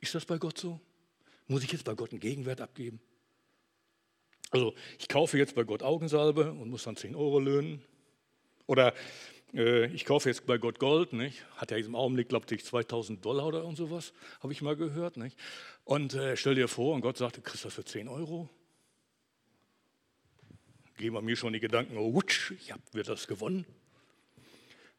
Ist 0.00 0.14
das 0.14 0.24
bei 0.24 0.38
Gott 0.38 0.58
so? 0.58 0.80
Muss 1.48 1.64
ich 1.64 1.72
jetzt 1.72 1.84
bei 1.84 1.94
Gott 1.94 2.10
einen 2.10 2.20
Gegenwert 2.20 2.60
abgeben? 2.60 3.00
Also 4.50 4.74
ich 4.98 5.08
kaufe 5.08 5.38
jetzt 5.38 5.54
bei 5.54 5.64
Gott 5.64 5.82
Augensalbe 5.82 6.52
und 6.52 6.70
muss 6.70 6.84
dann 6.84 6.96
10 6.96 7.14
Euro 7.16 7.40
löhnen. 7.40 7.82
Oder 8.66 8.94
äh, 9.54 9.86
ich 9.86 10.04
kaufe 10.04 10.28
jetzt 10.28 10.46
bei 10.46 10.58
Gott 10.58 10.78
Gold, 10.78 11.12
nicht? 11.12 11.44
hat 11.56 11.70
ja 11.70 11.76
im 11.76 11.94
Augenblick, 11.94 12.28
glaube 12.28 12.46
ich, 12.54 12.64
2000 12.64 13.24
Dollar 13.24 13.46
oder 13.46 13.64
und 13.64 13.76
sowas, 13.76 14.12
habe 14.40 14.52
ich 14.52 14.62
mal 14.62 14.76
gehört. 14.76 15.16
Nicht? 15.16 15.38
Und 15.84 16.14
äh, 16.14 16.36
stell 16.36 16.54
dir 16.54 16.68
vor, 16.68 16.94
und 16.94 17.00
Gott 17.00 17.16
sagt, 17.16 17.38
du 17.38 17.40
kriegst 17.42 17.64
das 17.64 17.74
für 17.74 17.84
10 17.84 18.08
Euro. 18.08 18.48
Gehen 20.96 21.12
bei 21.12 21.20
mir 21.20 21.36
schon 21.36 21.52
die 21.52 21.60
Gedanken, 21.60 21.96
oh, 21.98 22.14
wutsch, 22.14 22.52
ich 22.52 22.72
habe 22.72 23.02
das 23.02 23.26
gewonnen. 23.26 23.66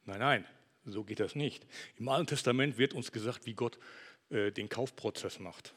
Nein, 0.08 0.20
nein, 0.20 0.46
so 0.86 1.04
geht 1.04 1.20
das 1.20 1.36
nicht. 1.36 1.68
Im 1.98 2.08
Alten 2.08 2.28
Testament 2.28 2.78
wird 2.78 2.94
uns 2.94 3.12
gesagt, 3.12 3.46
wie 3.46 3.54
Gott 3.54 3.78
äh, 4.30 4.52
den 4.52 4.70
Kaufprozess 4.70 5.40
macht. 5.40 5.74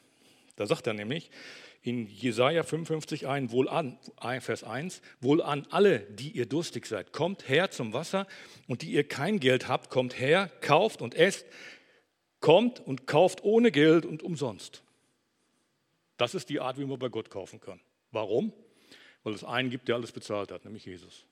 Da 0.55 0.65
sagt 0.65 0.87
er 0.87 0.93
nämlich 0.93 1.29
in 1.81 2.07
Jesaja 2.07 2.63
55 2.63 3.27
ein, 3.27 3.51
wohl 3.51 3.67
an, 3.67 3.97
Vers 4.39 4.63
1, 4.63 5.01
wohl 5.19 5.41
an 5.41 5.67
alle, 5.69 5.99
die 5.99 6.29
ihr 6.31 6.45
durstig 6.45 6.85
seid, 6.85 7.11
kommt 7.11 7.49
her 7.49 7.71
zum 7.71 7.91
Wasser 7.91 8.25
und 8.67 8.83
die 8.83 8.91
ihr 8.91 9.05
kein 9.05 9.39
Geld 9.39 9.67
habt, 9.67 9.89
kommt 9.89 10.17
her, 10.17 10.49
kauft 10.61 11.01
und 11.01 11.15
esst, 11.15 11.45
kommt 12.39 12.79
und 12.79 13.07
kauft 13.07 13.43
ohne 13.43 13.71
Geld 13.71 14.05
und 14.05 14.23
umsonst. 14.23 14.81
Das 16.17 16.35
ist 16.35 16.49
die 16.49 16.59
Art, 16.59 16.77
wie 16.77 16.85
man 16.85 16.99
bei 16.99 17.09
Gott 17.09 17.29
kaufen 17.29 17.59
kann. 17.59 17.81
Warum? 18.11 18.53
Weil 19.23 19.33
es 19.33 19.43
einen 19.43 19.69
gibt, 19.69 19.87
der 19.87 19.95
alles 19.95 20.11
bezahlt 20.11 20.51
hat, 20.51 20.63
nämlich 20.63 20.85
Jesus. 20.85 21.25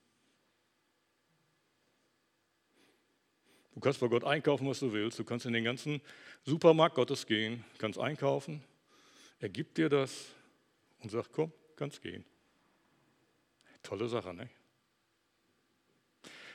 Du 3.79 3.83
kannst 3.83 4.01
bei 4.01 4.09
Gott 4.09 4.25
einkaufen, 4.25 4.67
was 4.67 4.81
du 4.81 4.91
willst. 4.91 5.17
Du 5.19 5.23
kannst 5.23 5.45
in 5.45 5.53
den 5.53 5.63
ganzen 5.63 6.01
Supermarkt 6.43 6.95
Gottes 6.95 7.25
gehen, 7.25 7.63
kannst 7.77 7.97
einkaufen. 7.97 8.61
Er 9.39 9.47
gibt 9.47 9.77
dir 9.77 9.87
das 9.87 10.25
und 10.99 11.09
sagt, 11.09 11.31
komm, 11.31 11.53
kannst 11.77 12.01
gehen. 12.01 12.25
Tolle 13.81 14.09
Sache, 14.09 14.33
ne? 14.33 14.49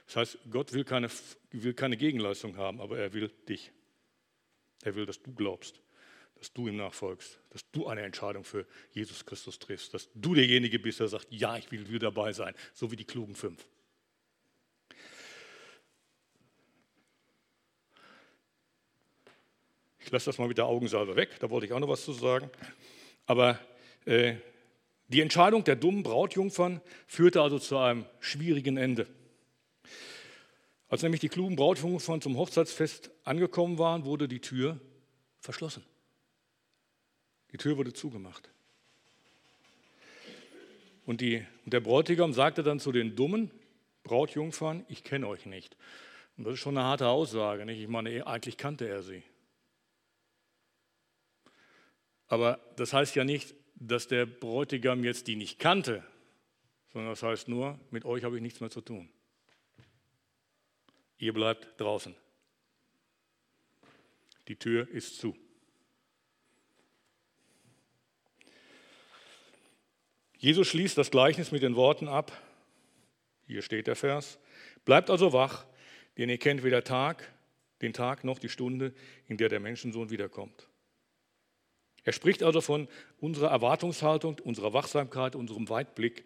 Das 0.04 0.16
heißt, 0.16 0.38
Gott 0.50 0.74
will 0.74 0.84
keine, 0.84 1.08
will 1.50 1.72
keine 1.72 1.96
Gegenleistung 1.96 2.58
haben, 2.58 2.78
aber 2.78 2.98
er 2.98 3.14
will 3.14 3.30
dich. 3.48 3.72
Er 4.82 4.94
will, 4.94 5.06
dass 5.06 5.22
du 5.22 5.32
glaubst, 5.32 5.80
dass 6.34 6.52
du 6.52 6.68
ihm 6.68 6.76
nachfolgst, 6.76 7.40
dass 7.48 7.64
du 7.70 7.86
eine 7.86 8.02
Entscheidung 8.02 8.44
für 8.44 8.66
Jesus 8.90 9.24
Christus 9.24 9.58
triffst, 9.58 9.94
dass 9.94 10.10
du 10.14 10.34
derjenige 10.34 10.78
bist, 10.78 11.00
der 11.00 11.08
sagt, 11.08 11.28
ja, 11.30 11.56
ich 11.56 11.72
will, 11.72 11.88
will 11.88 12.00
dabei 12.00 12.34
sein, 12.34 12.54
so 12.74 12.90
wie 12.90 12.96
die 12.96 13.06
klugen 13.06 13.34
fünf. 13.34 13.66
Lasse 20.14 20.26
das 20.26 20.38
mal 20.38 20.48
mit 20.48 20.58
der 20.58 20.66
Augensalbe 20.66 21.16
weg, 21.16 21.38
da 21.40 21.50
wollte 21.50 21.66
ich 21.66 21.72
auch 21.72 21.80
noch 21.80 21.88
was 21.88 22.04
zu 22.04 22.12
sagen. 22.12 22.50
Aber 23.26 23.58
äh, 24.06 24.36
die 25.08 25.20
Entscheidung 25.20 25.64
der 25.64 25.76
dummen 25.76 26.02
Brautjungfern 26.02 26.80
führte 27.06 27.42
also 27.42 27.58
zu 27.58 27.76
einem 27.76 28.06
schwierigen 28.20 28.76
Ende. 28.76 29.06
Als 30.88 31.02
nämlich 31.02 31.20
die 31.20 31.28
klugen 31.28 31.56
Brautjungfern 31.56 32.20
zum 32.20 32.36
Hochzeitsfest 32.36 33.10
angekommen 33.24 33.78
waren, 33.78 34.04
wurde 34.04 34.28
die 34.28 34.40
Tür 34.40 34.78
verschlossen. 35.40 35.84
Die 37.52 37.58
Tür 37.58 37.76
wurde 37.76 37.92
zugemacht. 37.92 38.50
Und, 41.06 41.20
die, 41.20 41.44
und 41.64 41.72
der 41.72 41.80
Bräutigam 41.80 42.32
sagte 42.32 42.62
dann 42.62 42.80
zu 42.80 42.92
den 42.92 43.16
dummen 43.16 43.50
Brautjungfern, 44.04 44.84
ich 44.88 45.04
kenne 45.04 45.26
euch 45.26 45.46
nicht. 45.46 45.76
Und 46.36 46.44
das 46.44 46.54
ist 46.54 46.60
schon 46.60 46.76
eine 46.76 46.86
harte 46.86 47.08
Aussage. 47.08 47.66
Nicht? 47.66 47.80
Ich 47.80 47.88
meine, 47.88 48.26
eigentlich 48.26 48.56
kannte 48.56 48.88
er 48.88 49.02
sie. 49.02 49.22
Aber 52.28 52.60
das 52.76 52.92
heißt 52.92 53.14
ja 53.16 53.24
nicht, 53.24 53.54
dass 53.74 54.08
der 54.08 54.26
Bräutigam 54.26 55.04
jetzt 55.04 55.26
die 55.26 55.36
nicht 55.36 55.58
kannte, 55.58 56.04
sondern 56.92 57.10
das 57.10 57.22
heißt 57.22 57.48
nur, 57.48 57.78
mit 57.90 58.04
euch 58.04 58.24
habe 58.24 58.36
ich 58.36 58.42
nichts 58.42 58.60
mehr 58.60 58.70
zu 58.70 58.80
tun. 58.80 59.08
Ihr 61.18 61.32
bleibt 61.32 61.80
draußen. 61.80 62.14
Die 64.48 64.56
Tür 64.56 64.88
ist 64.88 65.18
zu. 65.18 65.36
Jesus 70.36 70.68
schließt 70.68 70.98
das 70.98 71.10
Gleichnis 71.10 71.52
mit 71.52 71.62
den 71.62 71.74
Worten 71.74 72.06
ab. 72.06 72.30
Hier 73.46 73.62
steht 73.62 73.86
der 73.86 73.96
Vers. 73.96 74.38
Bleibt 74.84 75.08
also 75.08 75.32
wach, 75.32 75.64
denn 76.18 76.28
ihr 76.28 76.38
kennt 76.38 76.62
weder 76.62 76.84
Tag, 76.84 77.32
den 77.80 77.94
Tag 77.94 78.24
noch 78.24 78.38
die 78.38 78.50
Stunde, 78.50 78.94
in 79.26 79.38
der 79.38 79.48
der 79.48 79.60
Menschensohn 79.60 80.10
wiederkommt. 80.10 80.68
Er 82.04 82.12
spricht 82.12 82.42
also 82.42 82.60
von 82.60 82.86
unserer 83.18 83.50
Erwartungshaltung, 83.50 84.38
unserer 84.44 84.74
Wachsamkeit, 84.74 85.34
unserem 85.34 85.68
Weitblick 85.70 86.24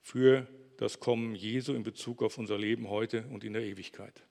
für 0.00 0.46
das 0.78 1.00
Kommen 1.00 1.34
Jesu 1.34 1.74
in 1.74 1.82
Bezug 1.82 2.22
auf 2.22 2.38
unser 2.38 2.56
Leben 2.56 2.88
heute 2.88 3.24
und 3.28 3.44
in 3.44 3.52
der 3.52 3.62
Ewigkeit. 3.62 4.22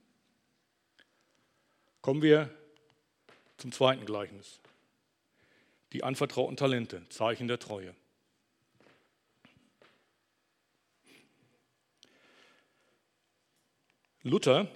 Kommen 2.01 2.21
wir 2.21 2.49
zum 3.57 3.71
zweiten 3.71 4.05
Gleichnis. 4.05 4.59
Die 5.93 6.03
anvertrauten 6.03 6.57
Talente, 6.57 7.07
Zeichen 7.09 7.47
der 7.47 7.59
Treue. 7.59 7.95
Luther 14.23 14.67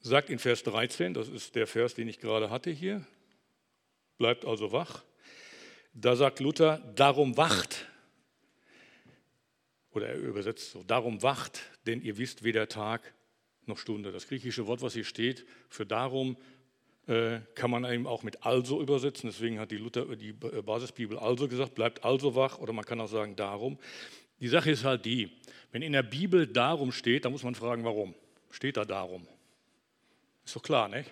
sagt 0.00 0.30
in 0.30 0.38
Vers 0.38 0.62
13, 0.62 1.14
das 1.14 1.28
ist 1.28 1.54
der 1.54 1.66
Vers, 1.66 1.94
den 1.94 2.08
ich 2.08 2.20
gerade 2.20 2.48
hatte 2.48 2.70
hier, 2.70 3.06
bleibt 4.18 4.44
also 4.44 4.72
wach. 4.72 5.02
Da 5.94 6.14
sagt 6.16 6.40
Luther, 6.40 6.78
darum 6.94 7.36
wacht. 7.36 7.86
Oder 9.92 10.08
er 10.08 10.16
übersetzt 10.16 10.72
so, 10.72 10.82
darum 10.82 11.22
wacht, 11.22 11.60
denn 11.86 12.02
ihr 12.02 12.18
wisst 12.18 12.44
weder 12.44 12.68
Tag 12.68 13.14
noch 13.66 13.78
Stunde. 13.78 14.12
Das 14.12 14.28
griechische 14.28 14.66
Wort, 14.66 14.82
was 14.82 14.94
hier 14.94 15.04
steht, 15.04 15.46
für 15.68 15.86
darum 15.86 16.36
äh, 17.06 17.40
kann 17.54 17.70
man 17.70 17.84
eben 17.84 18.06
auch 18.06 18.22
mit 18.22 18.44
also 18.44 18.82
übersetzen. 18.82 19.30
Deswegen 19.30 19.58
hat 19.58 19.70
die, 19.70 19.76
Luther, 19.76 20.04
die 20.14 20.32
Basisbibel 20.32 21.18
also 21.18 21.48
gesagt, 21.48 21.74
bleibt 21.74 22.04
also 22.04 22.34
wach. 22.34 22.58
Oder 22.58 22.72
man 22.72 22.84
kann 22.84 23.00
auch 23.00 23.08
sagen 23.08 23.34
darum. 23.34 23.78
Die 24.40 24.48
Sache 24.48 24.70
ist 24.70 24.84
halt 24.84 25.04
die, 25.04 25.30
wenn 25.72 25.82
in 25.82 25.92
der 25.92 26.02
Bibel 26.02 26.46
darum 26.46 26.92
steht, 26.92 27.24
dann 27.24 27.32
muss 27.32 27.42
man 27.42 27.54
fragen, 27.54 27.84
warum. 27.84 28.14
Steht 28.50 28.76
da 28.76 28.84
darum? 28.84 29.26
Ist 30.44 30.54
doch 30.54 30.62
klar, 30.62 30.88
nicht? 30.88 31.10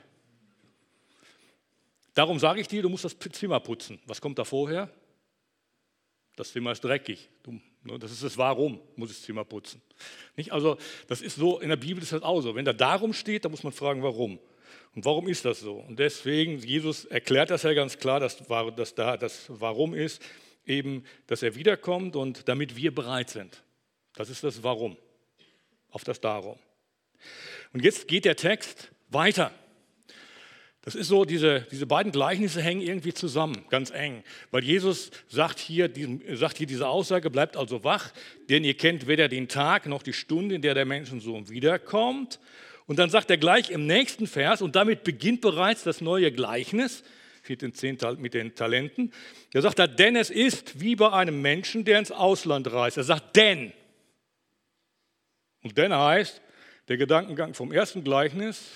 Darum 2.17 2.39
sage 2.39 2.63
ich 2.63 2.67
dir, 2.67 2.81
du 2.81 2.89
musst 2.89 3.05
das 3.05 3.15
Zimmer 3.19 3.61
putzen. 3.61 4.01
Was 4.07 4.23
kommt 4.23 4.39
da 4.39 4.45
vorher? 4.45 4.91
Das 6.35 6.51
Zimmer 6.51 6.73
ist 6.73 6.83
dreckig. 6.83 7.29
Ne, 7.83 7.99
das 7.99 8.11
ist 8.11 8.23
das 8.23 8.39
Warum, 8.39 8.81
muss 8.97 9.11
ich 9.11 9.19
das 9.19 9.27
Zimmer 9.27 9.45
putzen. 9.45 9.83
Nicht? 10.35 10.51
Also, 10.51 10.79
das 11.09 11.21
ist 11.21 11.37
so, 11.37 11.61
in 11.61 11.69
der 11.69 11.77
Bibel 11.77 12.03
ist 12.03 12.13
das 12.13 12.23
auch 12.23 12.41
so. 12.41 12.55
Wenn 12.55 12.65
da 12.65 12.73
darum 12.73 13.13
steht, 13.13 13.45
dann 13.45 13.53
muss 13.53 13.65
man 13.65 13.73
fragen, 13.73 14.03
warum. 14.03 14.39
Und 14.95 15.05
warum 15.05 15.29
ist 15.29 15.45
das 15.45 15.61
so? 15.61 15.75
Und 15.75 15.99
deswegen, 15.99 16.59
Jesus 16.59 17.05
erklärt 17.05 17.51
das 17.51 17.65
ja 17.65 17.75
ganz 17.75 17.99
klar, 17.99 18.19
dass, 18.19 18.39
dass 18.39 18.95
da 18.95 19.19
das 19.19 19.45
Warum 19.49 19.93
ist, 19.93 20.23
eben, 20.65 21.05
dass 21.27 21.43
er 21.43 21.55
wiederkommt 21.55 22.17
und 22.17 22.49
damit 22.49 22.77
wir 22.77 22.95
bereit 22.95 23.29
sind. 23.29 23.63
Das 24.15 24.31
ist 24.31 24.43
das 24.43 24.63
Warum, 24.63 24.97
auf 25.91 26.03
das 26.03 26.19
Darum. 26.19 26.59
Und 27.75 27.85
jetzt 27.85 28.09
geht 28.09 28.25
der 28.25 28.37
Text 28.37 28.91
weiter. 29.11 29.53
Das 30.87 30.95
ist 30.95 31.09
so, 31.09 31.25
diese, 31.25 31.67
diese 31.73 31.85
beiden 31.85 32.13
Gleichnisse 32.13 32.63
hängen 32.63 32.81
irgendwie 32.81 33.13
zusammen, 33.13 33.65
ganz 33.71 33.91
eng. 33.91 34.23
Weil 34.53 34.63
Jesus 34.63 35.11
sagt 35.27 35.59
hier, 35.59 35.91
sagt 36.35 36.59
hier 36.59 36.69
diese 36.69 36.87
Aussage, 36.87 37.29
bleibt 37.29 37.57
also 37.57 37.83
wach, 37.83 38.13
denn 38.49 38.63
ihr 38.63 38.75
kennt 38.75 39.09
weder 39.09 39.27
den 39.27 39.49
Tag 39.49 39.87
noch 39.87 40.05
die 40.05 40.13
Stunde, 40.13 40.55
in 40.55 40.63
der 40.63 40.75
der 40.75 40.85
Menschensohn 40.85 41.49
wiederkommt. 41.51 42.39
Und 42.87 43.01
dann 43.01 43.11
sagt 43.11 43.31
er 43.31 43.37
gleich 43.37 43.71
im 43.71 43.85
nächsten 43.89 44.29
Vers, 44.29 44.63
und 44.63 44.77
damit 44.77 45.03
beginnt 45.03 45.41
bereits 45.41 45.83
das 45.83 46.01
neue 46.01 46.31
Gleichnis 46.31 47.03
mit 47.49 48.35
den, 48.35 48.55
Talenten. 48.55 49.13
Da 49.55 49.63
sagt 49.63 49.81
er, 49.81 49.89
denn 49.89 50.15
es 50.15 50.31
ist 50.31 50.81
wie 50.81 50.95
bei 50.95 51.11
einem 51.11 51.43
Menschen, 51.43 51.85
der 51.85 51.99
ins 51.99 52.13
Ausland 52.13 52.73
reist. 52.73 52.97
Er 52.97 53.03
sagt, 53.03 53.35
denn. 53.35 53.73
Und 55.65 55.77
denn 55.77 55.93
heißt, 55.93 56.41
der 56.87 56.97
Gedankengang 56.97 57.55
vom 57.55 57.73
ersten 57.73 58.05
Gleichnis 58.05 58.71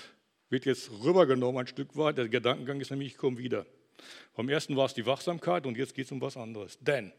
wird 0.50 0.66
jetzt 0.66 0.90
rübergenommen 1.02 1.60
ein 1.60 1.66
Stück 1.66 1.96
weit. 1.96 2.18
Der 2.18 2.28
Gedankengang 2.28 2.80
ist 2.80 2.90
nämlich, 2.90 3.12
ich 3.12 3.16
komme 3.16 3.38
wieder. 3.38 3.64
Vom 4.34 4.48
ersten 4.48 4.76
war 4.76 4.86
es 4.86 4.94
die 4.94 5.06
Wachsamkeit 5.06 5.66
und 5.66 5.78
jetzt 5.78 5.94
geht 5.94 6.06
es 6.06 6.12
um 6.12 6.20
was 6.20 6.36
anderes. 6.36 6.78
Denn, 6.80 7.12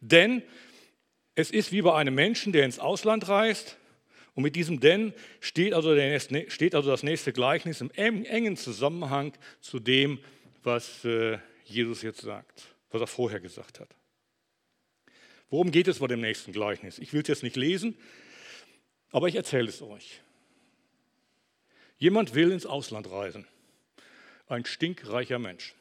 denn 0.00 0.42
es 1.34 1.50
ist 1.50 1.70
wie 1.70 1.82
bei 1.82 1.94
einem 1.94 2.14
Menschen, 2.14 2.52
der 2.52 2.64
ins 2.64 2.78
Ausland 2.78 3.28
reist. 3.28 3.76
Und 4.34 4.44
mit 4.44 4.54
diesem 4.54 4.78
Denn 4.78 5.12
steht 5.40 5.74
also, 5.74 5.96
steht 6.48 6.74
also 6.74 6.90
das 6.90 7.02
nächste 7.02 7.32
Gleichnis 7.32 7.80
im 7.80 7.90
engen 7.92 8.56
Zusammenhang 8.56 9.32
zu 9.60 9.80
dem, 9.80 10.20
was 10.62 11.04
äh, 11.04 11.38
Jesus 11.64 12.02
jetzt 12.02 12.20
sagt, 12.20 12.68
was 12.90 13.00
er 13.00 13.06
vorher 13.06 13.40
gesagt 13.40 13.80
hat. 13.80 13.88
Worum 15.50 15.70
geht 15.70 15.88
es 15.88 15.98
bei 15.98 16.06
dem 16.06 16.20
nächsten 16.20 16.52
Gleichnis? 16.52 16.98
Ich 16.98 17.12
will 17.12 17.22
es 17.22 17.28
jetzt 17.28 17.42
nicht 17.42 17.56
lesen, 17.56 17.96
aber 19.10 19.28
ich 19.28 19.34
erzähle 19.34 19.68
es 19.68 19.82
euch. 19.82 20.20
Jemand 21.98 22.34
will 22.34 22.52
ins 22.52 22.66
Ausland 22.66 23.10
reisen. 23.10 23.46
Ein 24.46 24.64
stinkreicher 24.64 25.38
Mensch. 25.38 25.74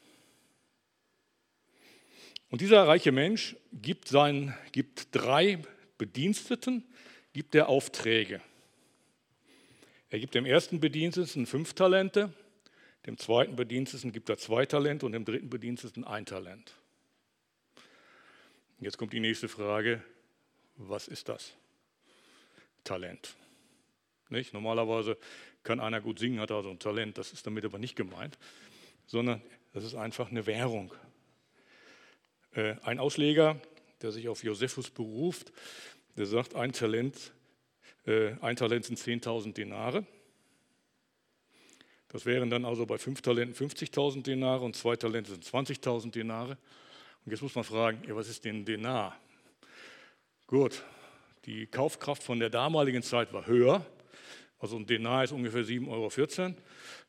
Und 2.49 2.61
dieser 2.61 2.87
reiche 2.87 3.11
Mensch 3.11 3.55
gibt, 3.73 4.07
seinen, 4.07 4.55
gibt 4.71 5.09
drei 5.11 5.61
Bediensteten, 5.97 6.83
gibt 7.33 7.55
er 7.55 7.69
Aufträge. 7.69 8.41
Er 10.09 10.19
gibt 10.19 10.35
dem 10.35 10.45
ersten 10.45 10.79
Bediensteten 10.79 11.45
fünf 11.45 11.73
Talente, 11.73 12.33
dem 13.05 13.17
zweiten 13.17 13.55
Bediensteten 13.55 14.11
gibt 14.11 14.29
er 14.29 14.37
zwei 14.37 14.65
Talente 14.65 15.05
und 15.05 15.11
dem 15.11 15.25
dritten 15.25 15.49
Bediensteten 15.49 16.03
ein 16.03 16.25
Talent. 16.25 16.73
Jetzt 18.79 18.97
kommt 18.97 19.13
die 19.13 19.19
nächste 19.19 19.47
Frage, 19.47 20.03
was 20.75 21.07
ist 21.07 21.29
das? 21.29 21.53
Talent. 22.83 23.35
Nicht? 24.29 24.53
Normalerweise 24.53 25.17
kann 25.67 25.81
einer 25.81 25.99
gut 25.99 26.17
singen, 26.17 26.39
hat 26.39 26.49
also 26.49 26.69
ein 26.69 26.79
Talent, 26.79 27.17
das 27.17 27.33
ist 27.33 27.45
damit 27.45 27.65
aber 27.65 27.77
nicht 27.77 27.97
gemeint, 27.97 28.37
sondern 29.05 29.41
das 29.73 29.83
ist 29.83 29.95
einfach 29.95 30.31
eine 30.31 30.45
Währung. 30.45 30.93
Äh, 32.53 32.75
ein 32.83 32.99
Ausleger, 32.99 33.59
der 34.01 34.13
sich 34.13 34.29
auf 34.29 34.45
Josephus 34.45 34.89
beruft, 34.89 35.51
der 36.15 36.25
sagt, 36.25 36.55
ein 36.55 36.71
Talent, 36.71 37.33
äh, 38.05 38.35
ein 38.39 38.55
Talent 38.55 38.85
sind 38.85 38.97
10.000 38.97 39.53
Denare. 39.53 40.05
Das 42.07 42.25
wären 42.25 42.49
dann 42.49 42.63
also 42.63 42.85
bei 42.85 42.97
fünf 42.97 43.21
Talenten 43.21 43.53
50.000 43.53 44.23
Denare 44.23 44.63
und 44.63 44.77
zwei 44.77 44.95
Talente 44.95 45.31
sind 45.31 45.43
20.000 45.43 46.11
Denare. 46.11 46.57
Und 47.25 47.31
jetzt 47.31 47.41
muss 47.41 47.55
man 47.55 47.65
fragen, 47.65 48.01
ja, 48.07 48.15
was 48.15 48.29
ist 48.29 48.45
denn 48.45 48.63
Denar? 48.63 49.19
Gut, 50.47 50.81
die 51.43 51.67
Kaufkraft 51.67 52.23
von 52.23 52.39
der 52.39 52.49
damaligen 52.49 53.03
Zeit 53.03 53.33
war 53.33 53.45
höher. 53.45 53.85
Also 54.59 54.77
ein 54.77 54.85
Denar 54.85 55.23
ist 55.23 55.31
ungefähr 55.31 55.63
7,14 55.63 55.87
Euro. 55.87 56.55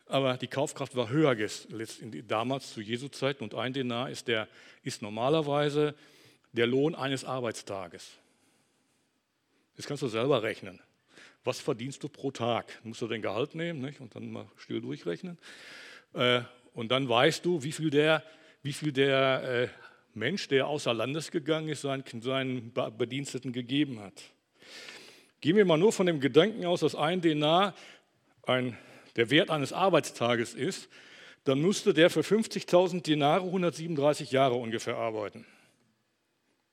Aber 0.07 0.37
die 0.37 0.47
Kaufkraft 0.47 0.97
war 0.97 1.09
höher 1.11 1.37
damals 2.27 2.73
zu 2.73 2.81
Jesu 2.81 3.09
Zeiten. 3.09 3.45
Und 3.45 3.55
ein 3.55 3.73
Denar 3.73 4.11
ist, 4.11 4.29
der, 4.29 4.49
ist 4.83 5.03
normalerweise 5.03 5.95
der 6.53 6.67
Lohn 6.67 6.95
eines 6.95 7.25
Arbeitstages. 7.25 8.13
Das 9.77 9.87
kannst 9.87 10.03
du 10.03 10.09
selber 10.09 10.43
rechnen. 10.43 10.81
Was 11.45 11.61
verdienst 11.61 12.03
du 12.03 12.09
pro 12.09 12.31
Tag? 12.31 12.81
Musst 12.85 13.01
du 13.01 13.07
den 13.07 13.23
Gehalt 13.23 13.55
nehmen 13.55 13.81
nicht? 13.81 14.01
und 14.01 14.15
dann 14.15 14.31
mal 14.31 14.51
still 14.57 14.81
durchrechnen. 14.81 15.39
Äh, 16.15 16.43
und 16.75 16.91
dann 16.91 17.09
weißt 17.09 17.45
du, 17.45 17.63
wie 17.63 17.73
viel 17.73 17.91
der, 17.91 18.23
wie 18.63 18.73
viel 18.73 18.93
der 18.93 19.43
äh, 19.43 19.69
Mensch, 20.15 20.49
der 20.49 20.67
außer 20.67 20.93
Landes 20.93 21.31
gegangen 21.31 21.69
ist, 21.69 21.83
seinen 21.83 22.73
Bediensteten 22.99 23.53
gegeben 23.53 24.01
hat. 24.01 24.23
Gehen 25.41 25.57
wir 25.57 25.65
mal 25.65 25.79
nur 25.79 25.93
von 25.93 26.07
dem 26.07 26.21
Gedanken 26.21 26.65
aus, 26.67 26.81
dass 26.81 26.95
ein 26.95 27.21
Denar 27.21 27.75
ein, 28.43 28.77
der 29.17 29.31
Wert 29.31 29.51
eines 29.51 29.73
Arbeitstages 29.73 30.55
ist, 30.55 30.89
dann 31.45 31.61
musste 31.61 31.95
der 31.95 32.11
für 32.11 32.21
50.000 32.21 33.03
Denare 33.03 33.45
137 33.45 34.33
Jahre 34.33 34.55
ungefähr 34.55 34.97
arbeiten. 34.97 35.47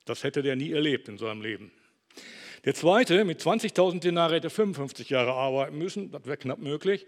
Das 0.05 0.23
hätte 0.23 0.41
der 0.41 0.55
nie 0.55 0.71
erlebt 0.71 1.07
in 1.07 1.17
seinem 1.17 1.41
Leben. 1.41 1.71
Der 2.65 2.73
zweite 2.73 3.23
mit 3.25 3.39
20.000 3.39 3.99
Denare 3.99 4.35
hätte 4.35 4.49
55 4.49 5.09
Jahre 5.09 5.33
arbeiten 5.33 5.77
müssen, 5.77 6.11
das 6.11 6.25
wäre 6.25 6.37
knapp 6.37 6.59
möglich. 6.59 7.05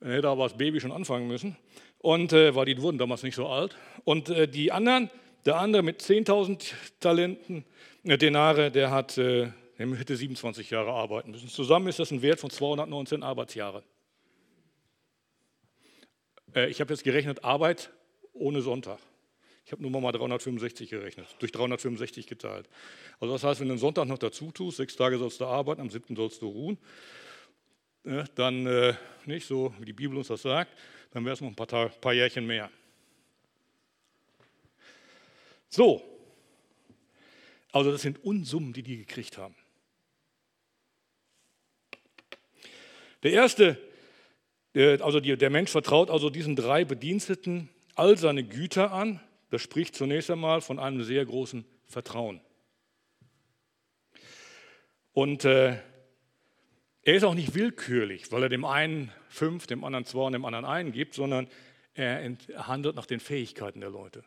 Er 0.00 0.14
hätte 0.14 0.28
aber 0.28 0.44
als 0.44 0.56
Baby 0.56 0.80
schon 0.80 0.92
anfangen 0.92 1.28
müssen, 1.28 1.56
und, 1.98 2.32
äh, 2.32 2.54
weil 2.54 2.66
die 2.66 2.80
wurden 2.80 2.98
damals 2.98 3.22
nicht 3.22 3.34
so 3.34 3.46
alt. 3.46 3.76
Und 4.04 4.28
äh, 4.28 4.46
die 4.46 4.70
anderen, 4.70 5.10
der 5.46 5.56
andere 5.56 5.82
mit 5.82 6.00
10.000 6.02 6.72
Talenten, 7.00 7.64
äh, 8.04 8.18
Denare, 8.18 8.70
der, 8.70 8.90
hat, 8.90 9.18
äh, 9.18 9.48
der 9.78 9.88
hätte 9.96 10.16
27 10.16 10.70
Jahre 10.70 10.92
arbeiten 10.92 11.30
müssen. 11.30 11.48
Zusammen 11.48 11.86
ist 11.86 11.98
das 11.98 12.10
ein 12.10 12.20
Wert 12.20 12.40
von 12.40 12.50
219 12.50 13.22
Arbeitsjahre. 13.22 13.84
Äh, 16.54 16.68
ich 16.68 16.80
habe 16.80 16.92
jetzt 16.92 17.04
gerechnet, 17.04 17.44
Arbeit 17.44 17.90
ohne 18.32 18.60
Sonntag. 18.60 18.98
Ich 19.64 19.72
habe 19.72 19.82
nur 19.82 20.00
mal 20.00 20.12
365 20.12 20.88
gerechnet, 20.88 21.26
durch 21.40 21.52
365 21.52 22.26
geteilt. 22.26 22.68
Also 23.20 23.34
das 23.34 23.44
heißt, 23.44 23.60
wenn 23.60 23.68
du 23.68 23.74
einen 23.74 23.80
Sonntag 23.80 24.06
noch 24.06 24.18
dazu 24.18 24.50
tust, 24.50 24.78
sechs 24.78 24.96
Tage 24.96 25.18
sollst 25.18 25.40
du 25.40 25.44
arbeiten, 25.44 25.82
am 25.82 25.90
siebten 25.90 26.16
sollst 26.16 26.40
du 26.40 26.48
ruhen, 26.48 26.78
ne, 28.02 28.24
dann 28.34 28.66
äh, 28.66 28.94
nicht 29.26 29.46
so, 29.46 29.74
wie 29.78 29.84
die 29.84 29.92
Bibel 29.92 30.16
uns 30.16 30.28
das 30.28 30.42
sagt, 30.42 30.72
dann 31.10 31.24
wäre 31.24 31.34
es 31.34 31.40
noch 31.42 31.48
ein 31.48 31.54
paar, 31.54 31.90
paar 31.90 32.14
Jährchen 32.14 32.46
mehr. 32.46 32.70
So, 35.68 36.02
also 37.70 37.92
das 37.92 38.00
sind 38.00 38.24
Unsummen, 38.24 38.72
die 38.72 38.82
die 38.82 38.96
gekriegt 38.96 39.36
haben. 39.36 39.54
Der 43.22 43.32
erste, 43.32 43.78
also 44.74 45.20
der 45.20 45.50
Mensch 45.50 45.70
vertraut 45.70 46.10
also 46.10 46.30
diesen 46.30 46.56
drei 46.56 46.84
Bediensteten 46.84 47.68
all 47.94 48.16
seine 48.16 48.44
Güter 48.44 48.92
an, 48.92 49.20
das 49.50 49.62
spricht 49.62 49.94
zunächst 49.96 50.30
einmal 50.30 50.60
von 50.60 50.78
einem 50.78 51.02
sehr 51.02 51.24
großen 51.24 51.64
Vertrauen. 51.86 52.40
Und 55.12 55.44
äh, 55.44 55.78
er 57.02 57.14
ist 57.14 57.24
auch 57.24 57.34
nicht 57.34 57.54
willkürlich, 57.54 58.30
weil 58.30 58.42
er 58.42 58.48
dem 58.48 58.64
einen 58.64 59.10
fünf, 59.28 59.66
dem 59.66 59.82
anderen 59.82 60.04
zwei 60.04 60.26
und 60.26 60.32
dem 60.34 60.44
anderen 60.44 60.64
einen 60.64 60.92
gibt, 60.92 61.14
sondern 61.14 61.48
er 61.94 62.36
handelt 62.68 62.94
nach 62.94 63.06
den 63.06 63.18
Fähigkeiten 63.18 63.80
der 63.80 63.90
Leute. 63.90 64.22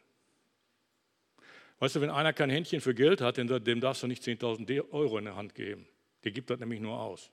Weißt 1.80 1.96
du, 1.96 2.02
wenn 2.02 2.10
einer 2.10 2.34
kein 2.34 2.50
Händchen 2.50 2.82
für 2.82 2.94
Geld 2.94 3.22
hat, 3.22 3.38
dem 3.38 3.80
darfst 3.80 4.04
du 4.04 4.08
nicht 4.08 4.24
10.000 4.24 4.92
Euro 4.92 5.18
in 5.18 5.26
der 5.26 5.36
Hand 5.36 5.56
geben. 5.56 5.88
Der 6.24 6.32
gibt 6.32 6.50
das 6.50 6.60
nämlich 6.60 6.82
nur 6.82 7.00
aus. 7.00 7.32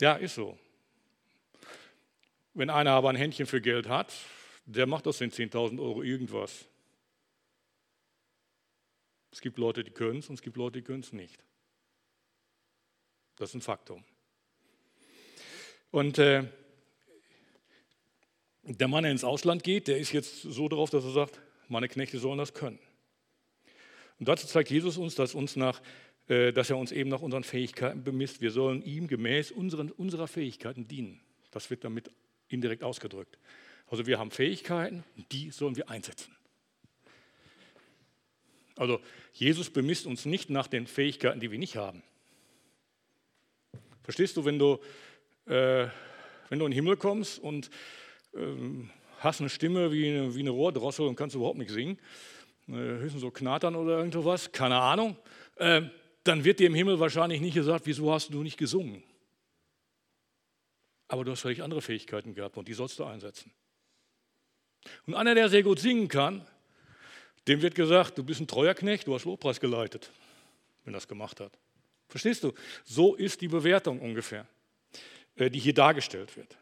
Ja, 0.00 0.14
ist 0.14 0.34
so. 0.34 0.58
Wenn 2.54 2.70
einer 2.70 2.92
aber 2.92 3.10
ein 3.10 3.16
Händchen 3.16 3.46
für 3.46 3.60
Geld 3.60 3.88
hat, 3.88 4.12
der 4.64 4.86
macht 4.86 5.06
aus 5.06 5.18
den 5.18 5.30
10.000 5.30 5.80
Euro 5.80 6.02
irgendwas. 6.02 6.66
Es 9.30 9.40
gibt 9.40 9.58
Leute, 9.58 9.84
die 9.84 9.90
können 9.90 10.18
es 10.18 10.28
und 10.28 10.36
es 10.36 10.42
gibt 10.42 10.56
Leute, 10.56 10.80
die 10.80 10.84
können 10.84 11.02
es 11.02 11.12
nicht. 11.12 11.44
Das 13.36 13.50
ist 13.50 13.54
ein 13.56 13.60
Faktum. 13.60 14.04
Und 15.90 16.18
äh, 16.18 16.44
der 18.62 18.88
Mann, 18.88 19.02
der 19.02 19.12
ins 19.12 19.24
Ausland 19.24 19.62
geht, 19.62 19.86
der 19.88 19.98
ist 19.98 20.12
jetzt 20.12 20.42
so 20.42 20.68
darauf, 20.68 20.90
dass 20.90 21.04
er 21.04 21.12
sagt, 21.12 21.40
meine 21.68 21.88
Knechte 21.88 22.18
sollen 22.18 22.38
das 22.38 22.54
können. 22.54 22.78
Und 24.18 24.28
dazu 24.28 24.46
zeigt 24.46 24.70
Jesus 24.70 24.98
uns, 24.98 25.14
dass, 25.14 25.34
uns 25.34 25.56
nach, 25.56 25.80
dass 26.30 26.70
er 26.70 26.76
uns 26.76 26.92
eben 26.92 27.10
nach 27.10 27.22
unseren 27.22 27.42
Fähigkeiten 27.42 28.04
bemisst. 28.04 28.40
Wir 28.40 28.52
sollen 28.52 28.82
ihm 28.82 29.08
gemäß 29.08 29.50
unseren, 29.50 29.90
unserer 29.90 30.28
Fähigkeiten 30.28 30.86
dienen. 30.86 31.20
Das 31.50 31.70
wird 31.70 31.82
damit 31.82 32.08
indirekt 32.48 32.84
ausgedrückt. 32.84 33.36
Also 33.88 34.06
wir 34.06 34.18
haben 34.20 34.30
Fähigkeiten, 34.30 35.02
die 35.32 35.50
sollen 35.50 35.74
wir 35.74 35.90
einsetzen. 35.90 36.36
Also 38.76 39.00
Jesus 39.32 39.70
bemisst 39.70 40.06
uns 40.06 40.24
nicht 40.24 40.48
nach 40.48 40.68
den 40.68 40.86
Fähigkeiten, 40.86 41.40
die 41.40 41.50
wir 41.50 41.58
nicht 41.58 41.76
haben. 41.76 42.02
Verstehst 44.04 44.36
du, 44.36 44.44
wenn 44.44 44.58
du, 44.58 44.78
äh, 45.46 45.88
wenn 46.48 46.58
du 46.58 46.64
in 46.64 46.70
den 46.70 46.72
Himmel 46.72 46.96
kommst 46.96 47.40
und 47.40 47.70
ähm, 48.34 48.90
hast 49.18 49.40
eine 49.40 49.50
Stimme 49.50 49.92
wie 49.92 50.08
eine, 50.08 50.34
wie 50.34 50.40
eine 50.40 50.50
Rohrdrossel 50.50 51.06
und 51.06 51.16
kannst 51.16 51.36
überhaupt 51.36 51.58
nicht 51.58 51.70
singen, 51.70 51.98
äh, 52.68 52.72
höchstens 52.72 53.20
so 53.20 53.30
knattern 53.30 53.74
oder 53.74 53.98
irgendwas, 53.98 54.50
keine 54.52 54.80
Ahnung, 54.80 55.16
äh, 55.56 55.82
dann 56.30 56.44
wird 56.44 56.60
dir 56.60 56.68
im 56.68 56.74
Himmel 56.76 57.00
wahrscheinlich 57.00 57.40
nicht 57.40 57.54
gesagt, 57.54 57.86
wieso 57.86 58.12
hast 58.12 58.32
du 58.32 58.44
nicht 58.44 58.56
gesungen? 58.56 59.02
Aber 61.08 61.24
du 61.24 61.32
hast 61.32 61.40
völlig 61.40 61.60
andere 61.60 61.82
Fähigkeiten 61.82 62.34
gehabt 62.34 62.56
und 62.56 62.68
die 62.68 62.72
sollst 62.72 63.00
du 63.00 63.04
einsetzen. 63.04 63.50
Und 65.06 65.14
einer, 65.14 65.34
der 65.34 65.48
sehr 65.48 65.64
gut 65.64 65.80
singen 65.80 66.06
kann, 66.06 66.46
dem 67.48 67.62
wird 67.62 67.74
gesagt, 67.74 68.16
du 68.16 68.22
bist 68.22 68.40
ein 68.40 68.46
treuer 68.46 68.74
Knecht, 68.74 69.08
du 69.08 69.14
hast 69.14 69.24
Lobpreis 69.24 69.58
geleitet, 69.58 70.12
wenn 70.84 70.92
das 70.92 71.08
gemacht 71.08 71.40
hat. 71.40 71.58
Verstehst 72.08 72.44
du? 72.44 72.52
So 72.84 73.16
ist 73.16 73.40
die 73.40 73.48
Bewertung 73.48 73.98
ungefähr, 74.00 74.46
äh, 75.34 75.50
die 75.50 75.58
hier 75.58 75.74
dargestellt 75.74 76.36
wird. 76.36 76.56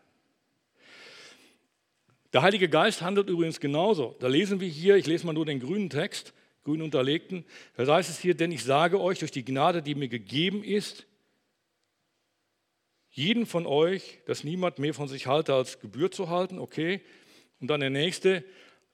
Der 2.32 2.40
Heilige 2.40 2.70
Geist 2.70 3.02
handelt 3.02 3.28
übrigens 3.28 3.60
genauso. 3.60 4.16
Da 4.18 4.28
lesen 4.28 4.60
wir 4.60 4.68
hier, 4.68 4.96
ich 4.96 5.06
lese 5.06 5.26
mal 5.26 5.34
nur 5.34 5.44
den 5.44 5.60
grünen 5.60 5.90
Text, 5.90 6.32
grün 6.68 6.82
unterlegten, 6.82 7.46
da 7.76 7.86
heißt 7.86 8.10
es 8.10 8.20
hier, 8.20 8.34
denn 8.34 8.52
ich 8.52 8.62
sage 8.62 9.00
euch, 9.00 9.20
durch 9.20 9.30
die 9.30 9.44
Gnade, 9.44 9.80
die 9.80 9.94
mir 9.94 10.08
gegeben 10.08 10.62
ist, 10.62 11.06
jeden 13.10 13.46
von 13.46 13.66
euch, 13.66 14.18
dass 14.26 14.44
niemand 14.44 14.78
mehr 14.78 14.92
von 14.92 15.08
sich 15.08 15.26
halte, 15.26 15.54
als 15.54 15.80
Gebühr 15.80 16.10
zu 16.10 16.28
halten, 16.28 16.58
okay. 16.58 17.00
Und 17.58 17.68
dann 17.68 17.80
der 17.80 17.88
nächste, 17.88 18.44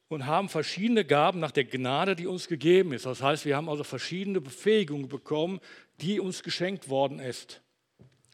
und 0.07 0.27
haben 0.27 0.49
verschiedene 0.49 1.05
Gaben 1.05 1.41
nach 1.41 1.51
der 1.51 1.65
Gnade, 1.65 2.15
die 2.15 2.29
uns 2.29 2.47
gegeben 2.47 2.93
ist. 2.93 3.07
Das 3.07 3.21
heißt, 3.21 3.45
wir 3.45 3.57
haben 3.57 3.69
also 3.69 3.83
verschiedene 3.83 4.41
Befähigungen 4.41 5.09
bekommen, 5.09 5.59
die 6.01 6.21
uns 6.21 6.45
geschenkt 6.45 6.89
worden 6.89 7.19
ist. 7.19 7.61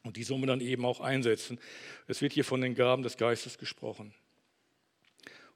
Und 0.03 0.17
die 0.17 0.23
sollen 0.23 0.41
wir 0.41 0.47
dann 0.47 0.61
eben 0.61 0.85
auch 0.85 0.99
einsetzen. 0.99 1.59
Es 2.07 2.21
wird 2.21 2.33
hier 2.33 2.45
von 2.45 2.61
den 2.61 2.75
Gaben 2.75 3.01
des 3.01 3.17
Geistes 3.17 3.57
gesprochen. 3.57 4.13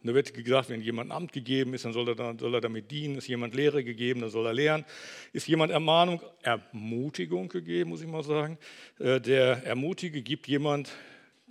Und 0.06 0.10
da 0.10 0.14
wird 0.14 0.36
gesagt, 0.36 0.70
wenn 0.70 0.82
jemand 0.82 1.12
Amt 1.12 1.34
gegeben 1.34 1.74
ist, 1.74 1.84
dann 1.84 1.92
soll 1.92 2.10
er, 2.10 2.14
dann 2.14 2.38
soll 2.38 2.54
er 2.54 2.62
damit 2.62 2.92
dienen. 2.92 3.16
Ist 3.16 3.28
jemand 3.28 3.56
Lehre 3.56 3.84
gegeben, 3.84 4.22
dann 4.22 4.30
soll 4.30 4.46
er 4.46 4.54
lehren. 4.54 4.86
Ist 5.34 5.48
jemand 5.48 5.72
Ermahnung, 5.72 6.22
Ermutigung 6.44 7.50
gegeben, 7.50 7.90
muss 7.90 8.02
ich 8.02 8.08
mal 8.08 8.22
sagen. 8.22 8.60
Äh, 9.00 9.20
der 9.20 9.64
Ermutige 9.66 10.22
gibt 10.22 10.48
jemand, 10.48 10.92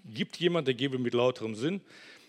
gibt 0.04 0.36
jemand, 0.36 0.68
der 0.68 0.74
gebe 0.74 1.00
mit 1.00 1.14
lauterem 1.14 1.56
Sinn. 1.56 1.80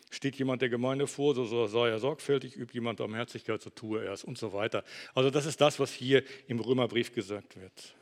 Steht 0.09 0.35
jemand 0.38 0.63
der 0.63 0.69
Gemeinde 0.69 1.05
vor, 1.05 1.35
so 1.35 1.67
sei 1.67 1.89
er 1.89 1.99
sorgfältig, 1.99 2.55
übt 2.55 2.73
jemand 2.73 2.97
Barmherzigkeit, 2.97 3.61
so 3.61 3.69
tue 3.69 4.03
er 4.03 4.13
es 4.13 4.23
und 4.23 4.39
so 4.39 4.51
weiter. 4.51 4.83
Also 5.13 5.29
das 5.29 5.45
ist 5.45 5.61
das, 5.61 5.79
was 5.79 5.93
hier 5.93 6.23
im 6.47 6.59
Römerbrief 6.59 7.13
gesagt 7.13 7.55
wird. 7.55 7.93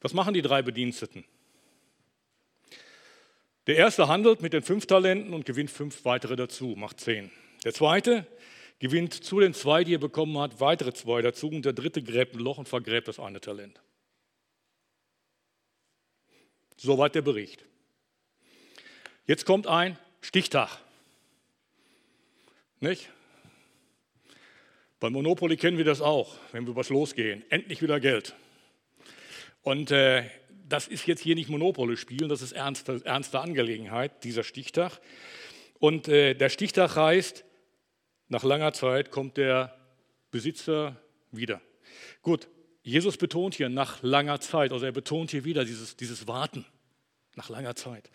Was 0.00 0.14
machen 0.14 0.34
die 0.34 0.42
drei 0.42 0.62
Bediensteten? 0.62 1.24
Der 3.66 3.76
erste 3.76 4.08
handelt 4.08 4.42
mit 4.42 4.52
den 4.52 4.62
fünf 4.62 4.86
Talenten 4.86 5.32
und 5.34 5.46
gewinnt 5.46 5.70
fünf 5.70 6.04
weitere 6.04 6.34
dazu, 6.34 6.74
macht 6.76 7.00
zehn. 7.00 7.30
Der 7.64 7.72
zweite 7.72 8.26
gewinnt 8.80 9.14
zu 9.14 9.38
den 9.38 9.54
zwei, 9.54 9.84
die 9.84 9.94
er 9.94 10.00
bekommen 10.00 10.36
hat, 10.38 10.60
weitere 10.60 10.92
zwei 10.92 11.22
dazu 11.22 11.48
und 11.48 11.64
der 11.64 11.72
dritte 11.72 12.02
gräbt 12.02 12.34
ein 12.34 12.40
Loch 12.40 12.58
und 12.58 12.68
vergräbt 12.68 13.06
das 13.06 13.20
eine 13.20 13.40
Talent. 13.40 13.80
Soweit 16.76 17.14
der 17.14 17.22
Bericht. 17.22 17.64
Jetzt 19.26 19.46
kommt 19.46 19.68
ein 19.68 19.96
Stichtag. 20.20 20.80
Nicht? 22.80 23.08
Bei 24.98 25.10
Monopoly 25.10 25.56
kennen 25.56 25.78
wir 25.78 25.84
das 25.84 26.00
auch, 26.00 26.36
wenn 26.50 26.66
wir 26.66 26.74
was 26.74 26.88
losgehen. 26.88 27.44
Endlich 27.50 27.82
wieder 27.82 28.00
Geld. 28.00 28.34
Und 29.62 29.92
äh, 29.92 30.24
das 30.72 30.88
ist 30.88 31.06
jetzt 31.06 31.20
hier 31.20 31.34
nicht 31.34 31.50
Monopoly 31.50 31.98
spielen, 31.98 32.30
das 32.30 32.40
ist 32.40 32.52
ernste, 32.52 33.02
ernste 33.04 33.40
Angelegenheit, 33.40 34.24
dieser 34.24 34.42
Stichtag. 34.42 35.00
Und 35.78 36.08
äh, 36.08 36.34
der 36.34 36.48
Stichtag 36.48 36.96
heißt, 36.96 37.44
nach 38.28 38.42
langer 38.42 38.72
Zeit 38.72 39.10
kommt 39.10 39.36
der 39.36 39.76
Besitzer 40.30 40.96
wieder. 41.30 41.60
Gut, 42.22 42.48
Jesus 42.82 43.18
betont 43.18 43.54
hier 43.54 43.68
nach 43.68 44.02
langer 44.02 44.40
Zeit, 44.40 44.72
also 44.72 44.86
er 44.86 44.92
betont 44.92 45.30
hier 45.30 45.44
wieder 45.44 45.66
dieses, 45.66 45.96
dieses 45.96 46.26
Warten 46.26 46.64
nach 47.34 47.50
langer 47.50 47.76
Zeit. 47.76 48.10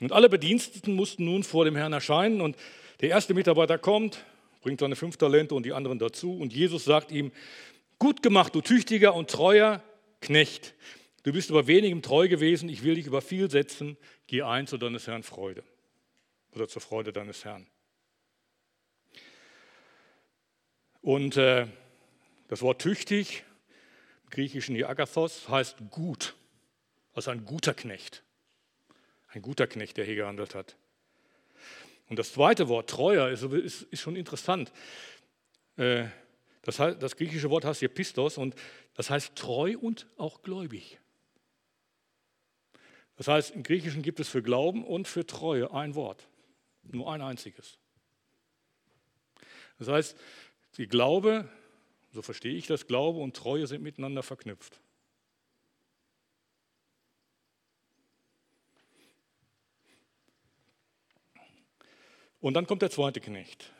Und 0.00 0.12
alle 0.12 0.30
Bediensteten 0.30 0.94
mussten 0.94 1.26
nun 1.26 1.44
vor 1.44 1.66
dem 1.66 1.76
Herrn 1.76 1.92
erscheinen 1.92 2.40
und 2.40 2.56
der 3.02 3.10
erste 3.10 3.34
Mitarbeiter 3.34 3.76
kommt, 3.76 4.24
bringt 4.62 4.80
seine 4.80 4.96
fünf 4.96 5.18
Talente 5.18 5.54
und 5.54 5.66
die 5.66 5.74
anderen 5.74 5.98
dazu 5.98 6.38
und 6.38 6.54
Jesus 6.54 6.84
sagt 6.84 7.12
ihm, 7.12 7.32
gut 7.98 8.22
gemacht, 8.22 8.54
du 8.54 8.62
tüchtiger 8.62 9.14
und 9.14 9.30
treuer 9.30 9.82
Knecht. 10.22 10.74
Du 11.22 11.32
bist 11.32 11.50
über 11.50 11.66
wenigem 11.66 12.02
treu 12.02 12.28
gewesen, 12.28 12.68
ich 12.68 12.82
will 12.82 12.96
dich 12.96 13.06
über 13.06 13.22
viel 13.22 13.50
setzen, 13.50 13.96
geh 14.26 14.42
ein 14.42 14.66
zu 14.66 14.76
deines 14.76 15.06
Herrn 15.06 15.22
Freude 15.22 15.62
oder 16.52 16.68
zur 16.68 16.82
Freude 16.82 17.12
deines 17.12 17.44
Herrn. 17.44 17.66
Und 21.00 21.36
äh, 21.36 21.66
das 22.48 22.62
Wort 22.62 22.80
tüchtig, 22.80 23.44
im 24.24 24.30
griechischen 24.30 24.82
Agathos, 24.84 25.48
heißt 25.48 25.76
gut, 25.90 26.34
also 27.12 27.30
ein 27.30 27.44
guter 27.44 27.74
Knecht. 27.74 28.22
Ein 29.28 29.42
guter 29.42 29.66
Knecht, 29.66 29.96
der 29.96 30.04
hier 30.04 30.16
gehandelt 30.16 30.54
hat. 30.54 30.76
Und 32.08 32.18
das 32.18 32.32
zweite 32.32 32.68
Wort, 32.68 32.90
treuer, 32.90 33.30
ist, 33.30 33.42
ist, 33.42 33.82
ist 33.82 34.00
schon 34.00 34.16
interessant. 34.16 34.72
Äh, 35.76 36.04
das, 36.62 36.76
das, 36.76 37.16
griechische 37.16 37.50
Wort 37.50 37.64
heißt 37.64 37.80
hier 37.80 37.88
Pistos 37.88 38.38
und 38.38 38.54
das 38.94 39.10
heißt 39.10 39.34
treu 39.34 39.76
und 39.78 40.06
auch 40.16 40.42
gläubig. 40.42 40.98
Das 43.16 43.28
heißt, 43.28 43.50
im 43.52 43.62
Griechischen 43.62 44.02
gibt 44.02 44.20
es 44.20 44.28
für 44.28 44.42
Glauben 44.42 44.84
und 44.84 45.06
für 45.06 45.26
Treue 45.26 45.72
ein 45.72 45.94
Wort, 45.94 46.26
nur 46.82 47.12
ein 47.12 47.20
einziges. 47.20 47.78
Das 49.78 49.88
heißt, 49.88 50.16
die 50.76 50.86
Glaube, 50.86 51.48
so 52.12 52.22
verstehe 52.22 52.54
ich 52.54 52.66
das, 52.66 52.86
Glaube 52.86 53.18
und 53.18 53.36
Treue 53.36 53.66
sind 53.66 53.82
miteinander 53.82 54.22
verknüpft. 54.22 54.80
Und 62.40 62.54
dann 62.54 62.66
kommt 62.66 62.82
der 62.82 62.90
zweite 62.90 63.20
Knecht. 63.20 63.70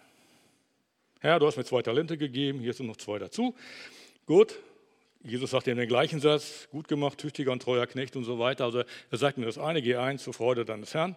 Herr, 1.20 1.38
du 1.40 1.46
hast 1.46 1.56
mir 1.56 1.64
zwei 1.64 1.82
Talente 1.82 2.16
gegeben, 2.16 2.60
hier 2.60 2.72
sind 2.72 2.86
noch 2.86 2.96
zwei 2.96 3.18
dazu. 3.18 3.56
Gut, 4.24 4.58
Jesus 5.24 5.52
sagt 5.52 5.68
ihm 5.68 5.76
den 5.76 5.88
gleichen 5.88 6.20
Satz, 6.20 6.68
gut 6.70 6.88
gemacht, 6.88 7.18
tüchtiger 7.18 7.52
und 7.52 7.62
treuer 7.62 7.86
Knecht 7.86 8.16
und 8.16 8.24
so 8.24 8.38
weiter. 8.38 8.64
Also 8.64 8.82
er 9.10 9.18
sagt 9.18 9.38
mir 9.38 9.46
das 9.46 9.58
eine, 9.58 9.80
geh 9.80 9.94
ein 9.94 10.18
zur 10.18 10.34
Freude 10.34 10.64
deines 10.64 10.94
Herrn. 10.94 11.16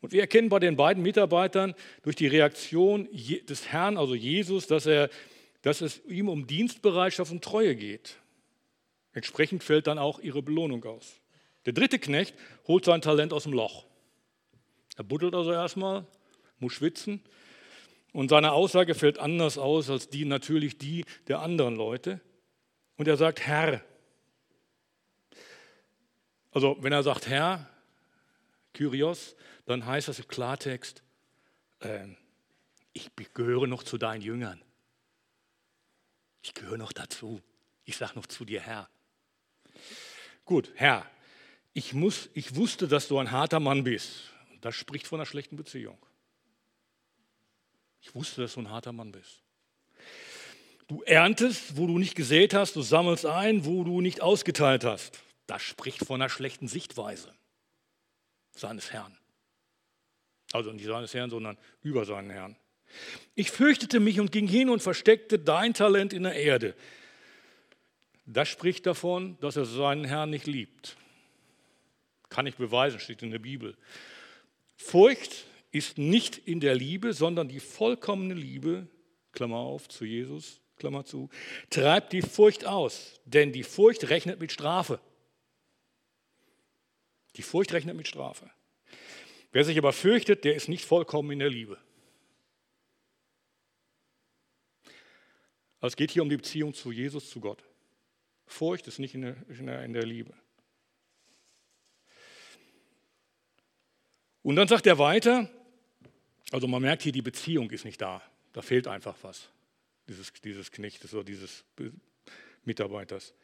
Und 0.00 0.12
wir 0.12 0.20
erkennen 0.20 0.48
bei 0.48 0.58
den 0.58 0.76
beiden 0.76 1.02
Mitarbeitern 1.02 1.74
durch 2.02 2.16
die 2.16 2.26
Reaktion 2.26 3.08
des 3.12 3.68
Herrn, 3.68 3.96
also 3.98 4.14
Jesus, 4.14 4.66
dass, 4.66 4.86
er, 4.86 5.10
dass 5.62 5.80
es 5.80 6.02
ihm 6.06 6.28
um 6.28 6.46
Dienstbereitschaft 6.46 7.32
und 7.32 7.44
Treue 7.44 7.76
geht. 7.76 8.16
Entsprechend 9.12 9.62
fällt 9.62 9.86
dann 9.86 9.98
auch 9.98 10.20
ihre 10.20 10.42
Belohnung 10.42 10.84
aus. 10.84 11.20
Der 11.66 11.72
dritte 11.72 11.98
Knecht 11.98 12.34
holt 12.66 12.84
sein 12.84 13.00
Talent 13.00 13.32
aus 13.32 13.44
dem 13.44 13.52
Loch. 13.52 13.86
Er 14.96 15.04
buddelt 15.04 15.34
also 15.34 15.52
erstmal, 15.52 16.06
muss 16.58 16.72
schwitzen. 16.72 17.20
Und 18.12 18.28
seine 18.28 18.52
Aussage 18.52 18.94
fällt 18.94 19.18
anders 19.18 19.58
aus 19.58 19.90
als 19.90 20.08
die 20.08 20.24
natürlich 20.24 20.78
die 20.78 21.04
der 21.28 21.40
anderen 21.40 21.76
Leute. 21.76 22.20
Und 22.96 23.08
er 23.08 23.16
sagt 23.16 23.40
Herr. 23.40 23.84
Also 26.52 26.76
wenn 26.80 26.92
er 26.92 27.02
sagt 27.02 27.26
Herr, 27.26 27.68
Kyrios, 28.72 29.34
dann 29.66 29.86
heißt 29.86 30.08
das 30.08 30.18
im 30.18 30.28
Klartext, 30.28 31.02
äh, 31.80 32.06
ich 32.92 33.10
gehöre 33.34 33.66
noch 33.66 33.82
zu 33.82 33.98
deinen 33.98 34.20
Jüngern. 34.20 34.62
Ich 36.42 36.54
gehöre 36.54 36.78
noch 36.78 36.92
dazu. 36.92 37.42
Ich 37.84 37.96
sage 37.96 38.14
noch 38.14 38.26
zu 38.26 38.44
dir, 38.44 38.60
Herr. 38.60 38.88
Gut, 40.44 40.70
Herr, 40.76 41.10
ich, 41.72 41.94
muss, 41.94 42.28
ich 42.34 42.54
wusste, 42.54 42.86
dass 42.86 43.08
du 43.08 43.18
ein 43.18 43.30
harter 43.30 43.60
Mann 43.60 43.84
bist. 43.84 44.30
Das 44.60 44.74
spricht 44.74 45.06
von 45.06 45.18
einer 45.18 45.26
schlechten 45.26 45.56
Beziehung. 45.56 45.98
Ich 48.00 48.14
wusste, 48.14 48.42
dass 48.42 48.54
du 48.54 48.60
ein 48.60 48.70
harter 48.70 48.92
Mann 48.92 49.10
bist. 49.10 49.43
Du 50.86 51.02
erntest, 51.02 51.76
wo 51.76 51.86
du 51.86 51.98
nicht 51.98 52.14
gesät 52.14 52.52
hast, 52.52 52.76
du 52.76 52.82
sammelst 52.82 53.26
ein, 53.26 53.64
wo 53.64 53.84
du 53.84 54.00
nicht 54.00 54.20
ausgeteilt 54.20 54.84
hast. 54.84 55.18
Das 55.46 55.62
spricht 55.62 56.04
von 56.04 56.20
einer 56.20 56.28
schlechten 56.28 56.68
Sichtweise 56.68 57.32
seines 58.52 58.92
Herrn. 58.92 59.16
Also 60.52 60.72
nicht 60.72 60.86
seines 60.86 61.14
Herrn, 61.14 61.30
sondern 61.30 61.58
über 61.82 62.04
seinen 62.04 62.30
Herrn. 62.30 62.56
Ich 63.34 63.50
fürchtete 63.50 63.98
mich 63.98 64.20
und 64.20 64.30
ging 64.30 64.46
hin 64.46 64.70
und 64.70 64.82
versteckte 64.82 65.38
dein 65.38 65.74
Talent 65.74 66.12
in 66.12 66.22
der 66.22 66.34
Erde. 66.34 66.74
Das 68.26 68.48
spricht 68.48 68.86
davon, 68.86 69.36
dass 69.40 69.56
er 69.56 69.64
seinen 69.64 70.04
Herrn 70.04 70.30
nicht 70.30 70.46
liebt. 70.46 70.96
Kann 72.28 72.46
ich 72.46 72.56
beweisen, 72.56 73.00
steht 73.00 73.22
in 73.22 73.30
der 73.30 73.38
Bibel. 73.38 73.76
Furcht 74.76 75.44
ist 75.72 75.98
nicht 75.98 76.38
in 76.38 76.60
der 76.60 76.74
Liebe, 76.74 77.12
sondern 77.12 77.48
die 77.48 77.60
vollkommene 77.60 78.34
Liebe, 78.34 78.86
Klammer 79.32 79.56
auf, 79.56 79.88
zu 79.88 80.04
Jesus, 80.04 80.60
Klammer 80.76 81.04
zu, 81.04 81.30
treibt 81.70 82.12
die 82.12 82.22
Furcht 82.22 82.64
aus. 82.64 83.20
Denn 83.24 83.52
die 83.52 83.62
Furcht 83.62 84.08
rechnet 84.10 84.40
mit 84.40 84.52
Strafe. 84.52 85.00
Die 87.36 87.42
Furcht 87.42 87.72
rechnet 87.72 87.96
mit 87.96 88.08
Strafe. 88.08 88.50
Wer 89.52 89.64
sich 89.64 89.78
aber 89.78 89.92
fürchtet, 89.92 90.44
der 90.44 90.54
ist 90.54 90.68
nicht 90.68 90.84
vollkommen 90.84 91.30
in 91.30 91.38
der 91.38 91.50
Liebe. 91.50 91.78
Also 95.80 95.92
es 95.92 95.96
geht 95.96 96.10
hier 96.10 96.22
um 96.22 96.30
die 96.30 96.36
Beziehung 96.36 96.74
zu 96.74 96.90
Jesus, 96.92 97.28
zu 97.28 97.40
Gott. 97.40 97.62
Furcht 98.46 98.86
ist 98.86 98.98
nicht 98.98 99.14
in 99.14 99.22
der, 99.22 99.36
in 99.48 99.66
der, 99.66 99.84
in 99.84 99.92
der 99.92 100.04
Liebe. 100.04 100.34
Und 104.42 104.56
dann 104.56 104.68
sagt 104.68 104.86
er 104.86 104.98
weiter, 104.98 105.48
also 106.50 106.66
man 106.68 106.82
merkt 106.82 107.02
hier, 107.02 107.12
die 107.12 107.22
Beziehung 107.22 107.70
ist 107.70 107.84
nicht 107.84 108.00
da. 108.00 108.22
Da 108.52 108.62
fehlt 108.62 108.86
einfach 108.86 109.16
was, 109.22 109.48
dieses, 110.08 110.32
dieses 110.32 110.70
Knechtes 110.70 111.14
oder 111.14 111.24
dieses 111.24 111.64
Mitarbeiters. 112.64 113.34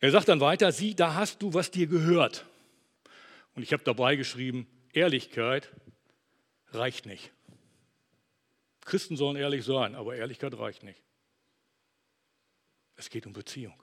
Er 0.00 0.10
sagt 0.10 0.28
dann 0.28 0.40
weiter, 0.40 0.70
sieh, 0.72 0.94
da 0.94 1.14
hast 1.14 1.40
du, 1.42 1.54
was 1.54 1.70
dir 1.70 1.86
gehört. 1.86 2.44
Und 3.54 3.62
ich 3.62 3.72
habe 3.72 3.84
dabei 3.84 4.16
geschrieben, 4.16 4.66
Ehrlichkeit 4.92 5.72
reicht 6.72 7.06
nicht. 7.06 7.32
Christen 8.84 9.16
sollen 9.16 9.36
ehrlich 9.36 9.64
sein, 9.64 9.94
aber 9.94 10.16
Ehrlichkeit 10.16 10.58
reicht 10.58 10.82
nicht. 10.82 11.02
Es 12.96 13.08
geht 13.08 13.26
um 13.26 13.32
Beziehung. 13.32 13.80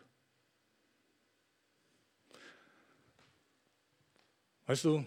Weißt 4.67 4.85
du, 4.85 5.05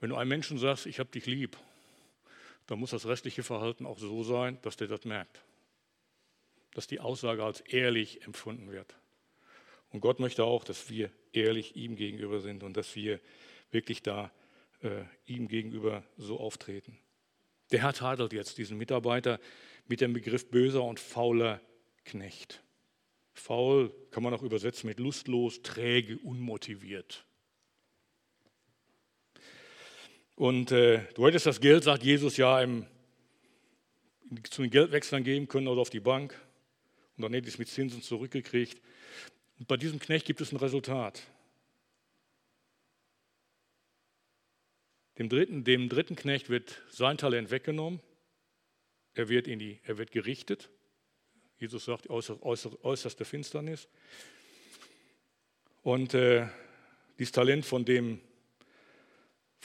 wenn 0.00 0.10
du 0.10 0.16
einem 0.16 0.28
Menschen 0.28 0.58
sagst, 0.58 0.86
ich 0.86 0.98
habe 0.98 1.10
dich 1.10 1.26
lieb, 1.26 1.56
dann 2.66 2.78
muss 2.78 2.90
das 2.90 3.06
restliche 3.06 3.42
Verhalten 3.42 3.86
auch 3.86 3.98
so 3.98 4.22
sein, 4.22 4.58
dass 4.62 4.76
der 4.76 4.88
das 4.88 5.04
merkt. 5.04 5.42
Dass 6.72 6.86
die 6.86 7.00
Aussage 7.00 7.44
als 7.44 7.60
ehrlich 7.60 8.22
empfunden 8.22 8.70
wird. 8.70 8.96
Und 9.90 10.00
Gott 10.00 10.18
möchte 10.18 10.44
auch, 10.44 10.64
dass 10.64 10.90
wir 10.90 11.10
ehrlich 11.32 11.76
ihm 11.76 11.96
gegenüber 11.96 12.40
sind 12.40 12.62
und 12.62 12.76
dass 12.76 12.96
wir 12.96 13.20
wirklich 13.70 14.02
da 14.02 14.32
äh, 14.82 15.04
ihm 15.26 15.48
gegenüber 15.48 16.04
so 16.16 16.38
auftreten. 16.38 16.98
Der 17.70 17.82
Herr 17.82 17.92
tadelt 17.92 18.32
jetzt 18.32 18.58
diesen 18.58 18.76
Mitarbeiter 18.76 19.40
mit 19.86 20.00
dem 20.00 20.12
Begriff 20.12 20.50
böser 20.50 20.82
und 20.82 21.00
fauler 21.00 21.60
Knecht. 22.04 22.62
Faul 23.32 23.92
kann 24.10 24.22
man 24.22 24.32
auch 24.32 24.42
übersetzen 24.42 24.86
mit 24.86 25.00
lustlos, 25.00 25.62
träge, 25.62 26.18
unmotiviert. 26.18 27.24
Und 30.36 30.72
äh, 30.72 31.06
du 31.14 31.26
hättest 31.26 31.46
das 31.46 31.60
Geld, 31.60 31.84
sagt 31.84 32.02
Jesus, 32.02 32.36
ja 32.36 32.60
im, 32.60 32.86
zu 34.50 34.62
den 34.62 34.70
Geldwechseln 34.70 35.22
geben 35.22 35.46
können 35.46 35.68
oder 35.68 35.80
auf 35.80 35.90
die 35.90 36.00
Bank. 36.00 36.40
Und 37.16 37.22
dann 37.22 37.32
hätte 37.32 37.46
ich 37.46 37.54
es 37.54 37.58
mit 37.58 37.68
Zinsen 37.68 38.02
zurückgekriegt. 38.02 38.80
Und 39.58 39.68
bei 39.68 39.76
diesem 39.76 40.00
Knecht 40.00 40.26
gibt 40.26 40.40
es 40.40 40.50
ein 40.50 40.56
Resultat. 40.56 41.22
Dem 45.18 45.28
dritten, 45.28 45.62
dem 45.62 45.88
dritten 45.88 46.16
Knecht 46.16 46.50
wird 46.50 46.82
sein 46.90 47.16
Talent 47.16 47.52
weggenommen. 47.52 48.00
Er 49.14 49.28
wird, 49.28 49.46
in 49.46 49.60
die, 49.60 49.78
er 49.84 49.96
wird 49.96 50.10
gerichtet. 50.10 50.70
Jesus 51.58 51.84
sagt, 51.84 52.10
äußer, 52.10 52.42
äußer, 52.42 52.84
äußerste 52.84 53.24
Finsternis. 53.24 53.88
Und 55.82 56.14
äh, 56.14 56.48
dieses 57.20 57.30
Talent 57.30 57.64
von 57.64 57.84
dem, 57.84 58.20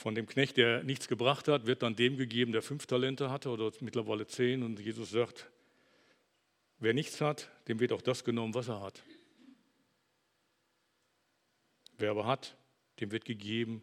von 0.00 0.14
dem 0.14 0.26
Knecht, 0.26 0.56
der 0.56 0.82
nichts 0.82 1.08
gebracht 1.08 1.46
hat, 1.46 1.66
wird 1.66 1.82
dann 1.82 1.94
dem 1.94 2.16
gegeben, 2.16 2.52
der 2.52 2.62
fünf 2.62 2.86
Talente 2.86 3.30
hatte 3.30 3.50
oder 3.50 3.70
mittlerweile 3.80 4.26
zehn. 4.26 4.62
Und 4.62 4.80
Jesus 4.80 5.10
sagt, 5.10 5.50
wer 6.78 6.94
nichts 6.94 7.20
hat, 7.20 7.50
dem 7.68 7.80
wird 7.80 7.92
auch 7.92 8.00
das 8.00 8.24
genommen, 8.24 8.54
was 8.54 8.68
er 8.68 8.80
hat. 8.80 9.02
Wer 11.98 12.12
aber 12.12 12.26
hat, 12.26 12.56
dem 12.98 13.12
wird 13.12 13.26
gegeben 13.26 13.82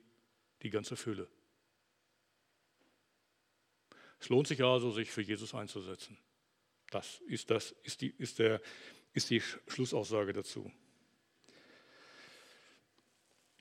die 0.63 0.71
ganze 0.71 0.95
Fülle. 0.95 1.27
Es 4.19 4.29
lohnt 4.29 4.47
sich 4.47 4.63
also, 4.63 4.89
sich 4.89 5.11
für 5.11 5.21
Jesus 5.21 5.53
einzusetzen. 5.53 6.17
Das 6.89 7.21
ist, 7.27 7.51
das, 7.51 7.75
ist, 7.83 8.01
die, 8.01 8.09
ist, 8.17 8.39
der, 8.39 8.59
ist 9.13 9.29
die 9.29 9.43
Schlussaussage 9.67 10.33
dazu. 10.33 10.71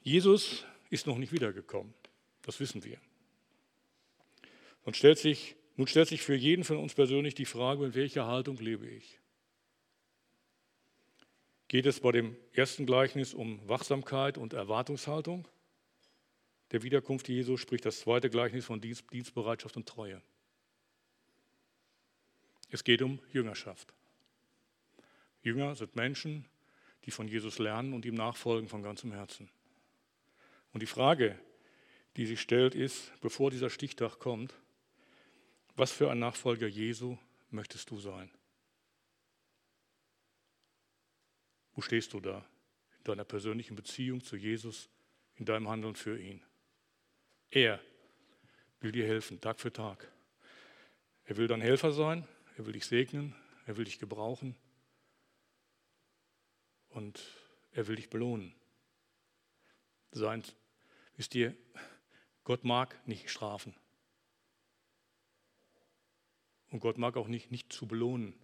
Jesus 0.01 0.65
ist 0.89 1.07
noch 1.07 1.19
nicht 1.19 1.33
wiedergekommen. 1.33 1.93
Das 2.47 2.59
wissen 2.59 2.85
wir. 2.85 2.99
Und 4.85 4.97
stellt 4.97 5.19
sich, 5.19 5.57
nun 5.77 5.87
stellt 5.87 6.09
sich 6.09 6.23
für 6.23 6.35
jeden 6.35 6.65
von 6.65 6.79
uns 6.79 6.95
persönlich 6.95 7.35
die 7.35 7.45
Frage, 7.45 7.85
in 7.85 7.95
welcher 7.95 8.27
Haltung 8.27 8.57
lebe 8.57 8.89
ich? 8.89 9.21
Geht 11.69 11.85
es 11.85 12.01
bei 12.01 12.13
dem 12.13 12.37
ersten 12.53 12.87
Gleichnis 12.87 13.35
um 13.35 13.61
Wachsamkeit 13.69 14.39
und 14.39 14.55
Erwartungshaltung 14.55 15.47
der 16.73 16.83
Wiederkunft 16.83 17.29
Jesu, 17.29 17.57
spricht 17.57 17.85
das 17.85 18.01
zweite 18.01 18.29
Gleichnis 18.29 18.65
von 18.65 18.81
Dienst, 18.81 19.05
Dienstbereitschaft 19.13 19.77
und 19.77 19.89
Treue. 19.89 20.21
Es 22.71 22.83
geht 22.83 23.03
um 23.03 23.21
Jüngerschaft. 23.33 23.95
Jünger 25.43 25.77
sind 25.77 25.95
Menschen, 25.95 26.45
die 27.05 27.13
von 27.13 27.29
Jesus 27.29 27.59
lernen 27.59 27.93
und 27.93 28.05
ihm 28.05 28.15
nachfolgen 28.15 28.69
von 28.69 28.83
ganzem 28.83 29.13
Herzen. 29.13 29.49
Und 30.73 30.81
die 30.83 30.87
Frage, 30.87 31.39
die 32.17 32.27
sich 32.27 32.41
stellt, 32.41 32.75
ist, 32.75 33.13
bevor 33.21 33.51
dieser 33.51 33.71
Stichtag 33.71 34.19
kommt, 34.19 34.55
was 35.75 35.93
für 35.93 36.11
ein 36.11 36.19
Nachfolger 36.19 36.67
Jesu 36.67 37.19
möchtest 37.51 37.91
du 37.91 37.99
sein? 37.99 38.31
Wo 41.75 41.83
stehst 41.83 42.15
du 42.15 42.21
da 42.21 42.45
in 42.99 43.05
deiner 43.05 43.25
persönlichen 43.25 43.77
Beziehung 43.77 44.23
zu 44.23 44.37
Jesus, 44.37 44.89
in 45.35 45.45
deinem 45.45 45.69
Handeln 45.69 45.95
für 45.95 46.19
ihn? 46.19 46.43
Er 47.51 47.81
will 48.81 48.93
dir 48.93 49.07
helfen, 49.07 49.41
Tag 49.41 49.61
für 49.61 49.73
Tag. 49.73 50.11
Er 51.25 51.37
will 51.37 51.49
dein 51.49 51.61
Helfer 51.61 51.93
sein, 51.93 52.27
er 52.57 52.67
will 52.67 52.73
dich 52.73 52.87
segnen, 52.87 53.35
er 53.67 53.77
will 53.77 53.85
dich 53.85 53.99
gebrauchen 53.99 54.57
und 56.89 57.23
er 57.73 57.87
will 57.89 57.97
dich 57.97 58.09
belohnen. 58.09 58.55
Sein 60.13 60.43
Wisst 61.17 61.35
ihr, 61.35 61.57
Gott 62.47 62.63
mag 62.63 62.97
nicht 63.09 63.29
strafen. 63.29 63.75
Und 66.71 66.79
Gott 66.79 66.97
mag 66.97 67.17
auch 67.17 67.27
nicht, 67.27 67.51
nicht 67.51 67.73
zu 67.73 67.89
belohnen. 67.89 68.35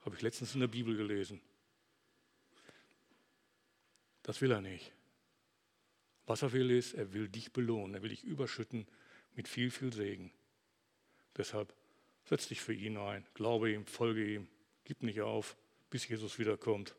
Habe 0.00 0.16
ich 0.16 0.22
letztens 0.22 0.54
in 0.54 0.60
der 0.60 0.66
Bibel 0.66 0.96
gelesen. 0.96 1.40
Das 4.24 4.40
will 4.40 4.50
er 4.50 4.60
nicht. 4.60 4.92
Was 6.26 6.42
er 6.42 6.52
will 6.52 6.72
ist, 6.72 6.94
er 6.94 7.12
will 7.12 7.28
dich 7.28 7.52
belohnen, 7.52 7.94
er 7.94 8.02
will 8.02 8.08
dich 8.08 8.24
überschütten 8.24 8.84
mit 9.36 9.46
viel, 9.46 9.70
viel 9.70 9.92
Segen. 9.92 10.32
Deshalb 11.36 11.72
setz 12.24 12.48
dich 12.48 12.62
für 12.62 12.74
ihn 12.74 12.96
ein, 12.96 13.24
glaube 13.34 13.70
ihm, 13.70 13.86
folge 13.86 14.26
ihm, 14.26 14.48
gib 14.82 15.04
nicht 15.04 15.20
auf, 15.20 15.56
bis 15.88 16.08
Jesus 16.08 16.40
wiederkommt. 16.40 16.96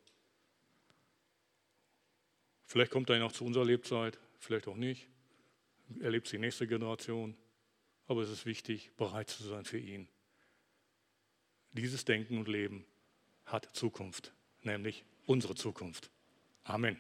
Vielleicht 2.67 2.91
kommt 2.91 3.09
er 3.09 3.19
noch 3.19 3.33
zu 3.33 3.43
unserer 3.43 3.65
Lebzeit, 3.65 4.17
vielleicht 4.39 4.69
auch 4.69 4.77
nicht. 4.77 5.09
Erlebt 5.99 6.31
die 6.31 6.39
nächste 6.39 6.67
Generation. 6.67 7.35
Aber 8.07 8.21
es 8.21 8.29
ist 8.29 8.45
wichtig, 8.45 8.91
bereit 8.97 9.29
zu 9.29 9.43
sein 9.43 9.65
für 9.65 9.79
ihn. 9.79 10.07
Dieses 11.71 12.05
Denken 12.05 12.37
und 12.37 12.47
Leben 12.47 12.85
hat 13.45 13.75
Zukunft, 13.75 14.33
nämlich 14.61 15.03
unsere 15.25 15.55
Zukunft. 15.55 16.09
Amen. 16.63 16.99